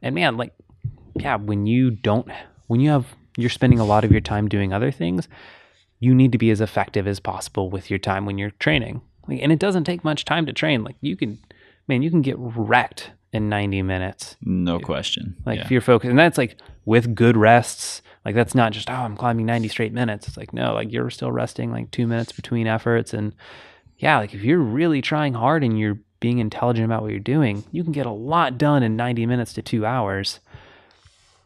And 0.00 0.14
man, 0.14 0.36
like 0.36 0.52
yeah, 1.14 1.36
when 1.36 1.66
you 1.66 1.90
don't 1.90 2.28
when 2.68 2.80
you 2.80 2.90
have 2.90 3.06
you're 3.36 3.50
spending 3.50 3.78
a 3.78 3.84
lot 3.84 4.04
of 4.04 4.12
your 4.12 4.20
time 4.20 4.48
doing 4.48 4.72
other 4.72 4.90
things, 4.90 5.28
you 6.00 6.14
need 6.14 6.32
to 6.32 6.38
be 6.38 6.50
as 6.50 6.60
effective 6.60 7.06
as 7.06 7.20
possible 7.20 7.70
with 7.70 7.90
your 7.90 7.98
time 7.98 8.26
when 8.26 8.38
you're 8.38 8.50
training. 8.52 9.00
Like, 9.26 9.40
and 9.42 9.52
it 9.52 9.58
doesn't 9.58 9.84
take 9.84 10.04
much 10.04 10.24
time 10.24 10.46
to 10.46 10.52
train. 10.52 10.84
Like 10.84 10.96
you 11.00 11.16
can, 11.16 11.38
man, 11.86 12.02
you 12.02 12.10
can 12.10 12.22
get 12.22 12.36
wrecked 12.38 13.10
in 13.32 13.48
90 13.48 13.82
minutes. 13.82 14.36
No 14.42 14.78
question. 14.78 15.36
Like 15.44 15.58
yeah. 15.58 15.64
if 15.64 15.70
you're 15.70 15.80
focused, 15.80 16.10
and 16.10 16.18
that's 16.18 16.38
like 16.38 16.56
with 16.84 17.14
good 17.14 17.36
rests. 17.36 18.02
Like 18.28 18.34
that's 18.34 18.54
not 18.54 18.72
just 18.72 18.90
oh 18.90 18.92
I'm 18.92 19.16
climbing 19.16 19.46
90 19.46 19.68
straight 19.68 19.94
minutes. 19.94 20.28
It's 20.28 20.36
like 20.36 20.52
no, 20.52 20.74
like 20.74 20.92
you're 20.92 21.08
still 21.08 21.32
resting 21.32 21.72
like 21.72 21.90
two 21.90 22.06
minutes 22.06 22.30
between 22.30 22.66
efforts, 22.66 23.14
and 23.14 23.34
yeah, 23.96 24.18
like 24.18 24.34
if 24.34 24.42
you're 24.42 24.58
really 24.58 25.00
trying 25.00 25.32
hard 25.32 25.64
and 25.64 25.78
you're 25.78 25.98
being 26.20 26.38
intelligent 26.38 26.84
about 26.84 27.00
what 27.00 27.10
you're 27.10 27.20
doing, 27.20 27.64
you 27.72 27.82
can 27.82 27.92
get 27.92 28.04
a 28.04 28.10
lot 28.10 28.58
done 28.58 28.82
in 28.82 28.96
90 28.96 29.24
minutes 29.24 29.54
to 29.54 29.62
two 29.62 29.86
hours. 29.86 30.40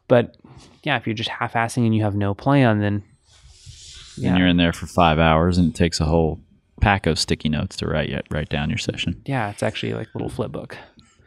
But 0.09 0.37
yeah, 0.83 0.97
if 0.97 1.07
you're 1.07 1.15
just 1.15 1.31
half-assing 1.31 1.87
and 1.87 1.95
you 1.95 2.03
have 2.03 2.17
no 2.17 2.35
plan, 2.35 2.81
then 2.81 3.05
and 4.17 4.37
you're 4.37 4.49
in 4.49 4.57
there 4.57 4.73
for 4.73 4.87
five 4.87 5.21
hours, 5.21 5.59
and 5.59 5.69
it 5.69 5.77
takes 5.77 6.01
a 6.01 6.05
whole 6.05 6.41
pack 6.81 7.07
of 7.07 7.17
sticky 7.17 7.49
notes 7.49 7.77
to 7.77 7.87
write 7.87 8.09
yet 8.09 8.27
write 8.29 8.49
down 8.49 8.71
your 8.71 8.79
session. 8.79 9.23
yeah, 9.25 9.51
it's 9.51 9.63
actually 9.63 9.95
like 9.95 10.09
a 10.13 10.19
little 10.19 10.29
flip 10.29 10.51
book 10.51 10.77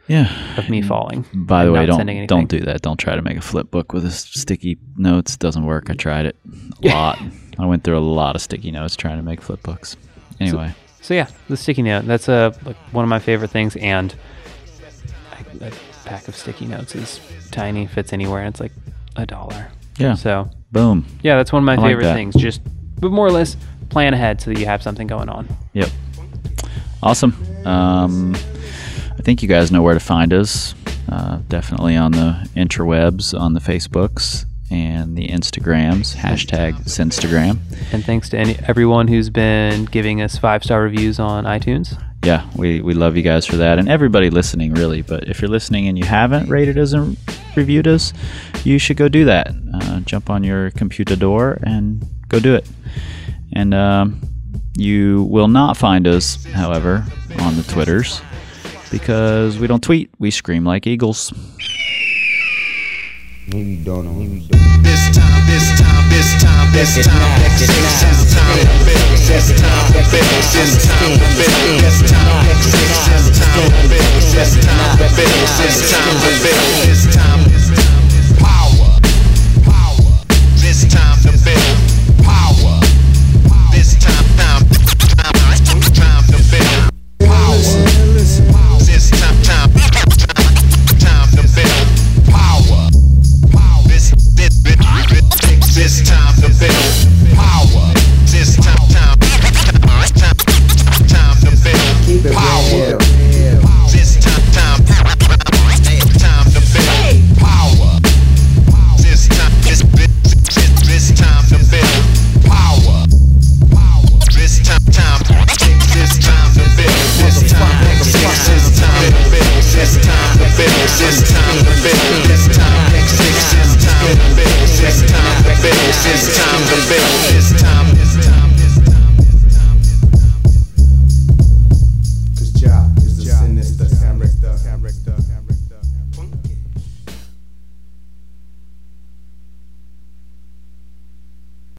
Yeah. 0.08 0.58
of 0.58 0.68
me 0.70 0.82
falling. 0.82 1.24
By 1.34 1.64
the 1.64 1.72
way, 1.72 1.84
don't 1.86 2.26
don't 2.26 2.48
do 2.48 2.60
that. 2.60 2.82
Don't 2.82 2.96
try 2.98 3.16
to 3.16 3.22
make 3.22 3.36
a 3.36 3.40
flip 3.40 3.70
book 3.70 3.92
with 3.92 4.04
a 4.04 4.10
sticky 4.10 4.78
notes. 4.96 5.36
Doesn't 5.36 5.64
work. 5.64 5.90
I 5.90 5.94
tried 5.94 6.26
it 6.26 6.36
a 6.82 6.88
lot. 6.88 7.18
I 7.58 7.66
went 7.66 7.82
through 7.84 7.98
a 7.98 8.00
lot 8.00 8.36
of 8.36 8.42
sticky 8.42 8.70
notes 8.70 8.94
trying 8.96 9.16
to 9.16 9.22
make 9.22 9.40
flip 9.40 9.62
books. 9.62 9.96
Anyway, 10.38 10.74
So 11.00 11.14
yeah, 11.14 11.28
the 11.48 11.56
sticky 11.56 11.82
note. 11.82 12.04
That's 12.04 12.28
a 12.28 12.54
like 12.64 12.76
one 12.92 13.02
of 13.04 13.08
my 13.08 13.18
favorite 13.18 13.50
things, 13.50 13.74
and 13.76 14.14
a, 15.60 15.66
a 15.68 15.72
pack 16.04 16.28
of 16.28 16.36
sticky 16.36 16.66
notes 16.66 16.94
is 16.94 17.20
tiny, 17.50 17.86
fits 17.86 18.12
anywhere, 18.12 18.40
and 18.42 18.48
it's 18.52 18.60
like 18.60 18.72
a 19.16 19.24
dollar. 19.26 19.68
yeah. 19.98 20.14
So 20.14 20.50
Boom. 20.72 21.06
yeah, 21.22 21.36
that's 21.36 21.52
one 21.52 21.62
of 21.62 21.64
my 21.66 21.74
I 21.82 21.88
favorite 21.88 22.04
that. 22.04 22.14
things. 22.14 22.34
Just 22.36 22.60
but 23.00 23.10
more 23.10 23.26
or 23.26 23.30
less 23.32 23.56
plan 23.88 24.12
ahead 24.14 24.40
so 24.40 24.50
that 24.52 24.60
you 24.60 24.66
have 24.66 24.82
something 24.82 25.06
going 25.06 25.28
on. 25.28 25.48
Yep. 25.72 25.88
Awesome. 27.02 27.34
Um, 27.66 28.34
think 29.26 29.42
you 29.42 29.48
guys 29.48 29.72
know 29.72 29.82
where 29.82 29.92
to 29.92 29.98
find 29.98 30.32
us. 30.32 30.76
Uh, 31.08 31.40
definitely 31.48 31.96
on 31.96 32.12
the 32.12 32.48
interwebs, 32.54 33.36
on 33.36 33.54
the 33.54 33.60
Facebooks 33.60 34.44
and 34.70 35.18
the 35.18 35.26
Instagrams. 35.26 36.14
Hashtag 36.14 36.74
Sinstagram. 36.84 37.58
And 37.92 38.04
thanks 38.04 38.28
to 38.28 38.38
any, 38.38 38.56
everyone 38.68 39.08
who's 39.08 39.28
been 39.28 39.86
giving 39.86 40.22
us 40.22 40.38
five 40.38 40.62
star 40.62 40.80
reviews 40.80 41.18
on 41.18 41.42
iTunes. 41.42 42.00
Yeah, 42.24 42.48
we, 42.54 42.80
we 42.80 42.94
love 42.94 43.16
you 43.16 43.24
guys 43.24 43.44
for 43.44 43.56
that, 43.56 43.80
and 43.80 43.88
everybody 43.88 44.30
listening, 44.30 44.74
really. 44.74 45.02
But 45.02 45.28
if 45.28 45.42
you're 45.42 45.50
listening 45.50 45.88
and 45.88 45.98
you 45.98 46.04
haven't 46.04 46.48
rated 46.48 46.78
us 46.78 46.92
and 46.92 47.16
reviewed 47.56 47.88
us, 47.88 48.12
you 48.62 48.78
should 48.78 48.96
go 48.96 49.08
do 49.08 49.24
that. 49.24 49.48
Uh, 49.74 50.00
jump 50.00 50.30
on 50.30 50.44
your 50.44 50.70
computer 50.70 51.16
door 51.16 51.58
and 51.64 52.06
go 52.28 52.38
do 52.38 52.54
it. 52.54 52.68
And 53.52 53.74
um, 53.74 54.20
you 54.76 55.24
will 55.24 55.48
not 55.48 55.76
find 55.76 56.06
us, 56.06 56.44
however, 56.44 57.04
on 57.40 57.56
the 57.56 57.64
Twitters 57.64 58.20
because 58.90 59.58
we 59.58 59.66
don't 59.66 59.82
tweet. 59.82 60.10
We 60.18 60.30
scream 60.30 60.64
like 60.64 60.86
eagles. 60.86 61.32
We 63.52 63.76
don't 63.76 64.04
know. 64.04 64.12
We 64.12 64.40
don't. 64.46 64.82
This 64.82 65.10
time, 65.16 65.46
this 65.46 65.70
time, 65.78 66.10
this 66.10 66.42
time, 66.42 66.72
this 66.72 66.94
time, 67.06 67.40
this 67.58 67.70
time 68.34 68.58
to 68.58 68.74
build, 68.84 69.22
this 69.26 69.48
time 69.54 69.92
to 69.92 70.02
build, 70.10 70.30
this 70.52 70.74
time 70.86 71.14
to 71.14 71.30
build, 71.36 71.80
this 71.80 71.98
time, 72.10 72.46
this 72.46 73.30
time 73.38 73.62
to 73.62 73.88
build, 73.88 74.22
this 74.34 74.52
time 74.64 74.98
to 74.98 75.06
build, 75.14 75.46
this 75.62 75.78
time 75.92 76.16
to 76.18 76.30
build, 76.42 76.82
this 76.84 77.02
time. 77.14 77.85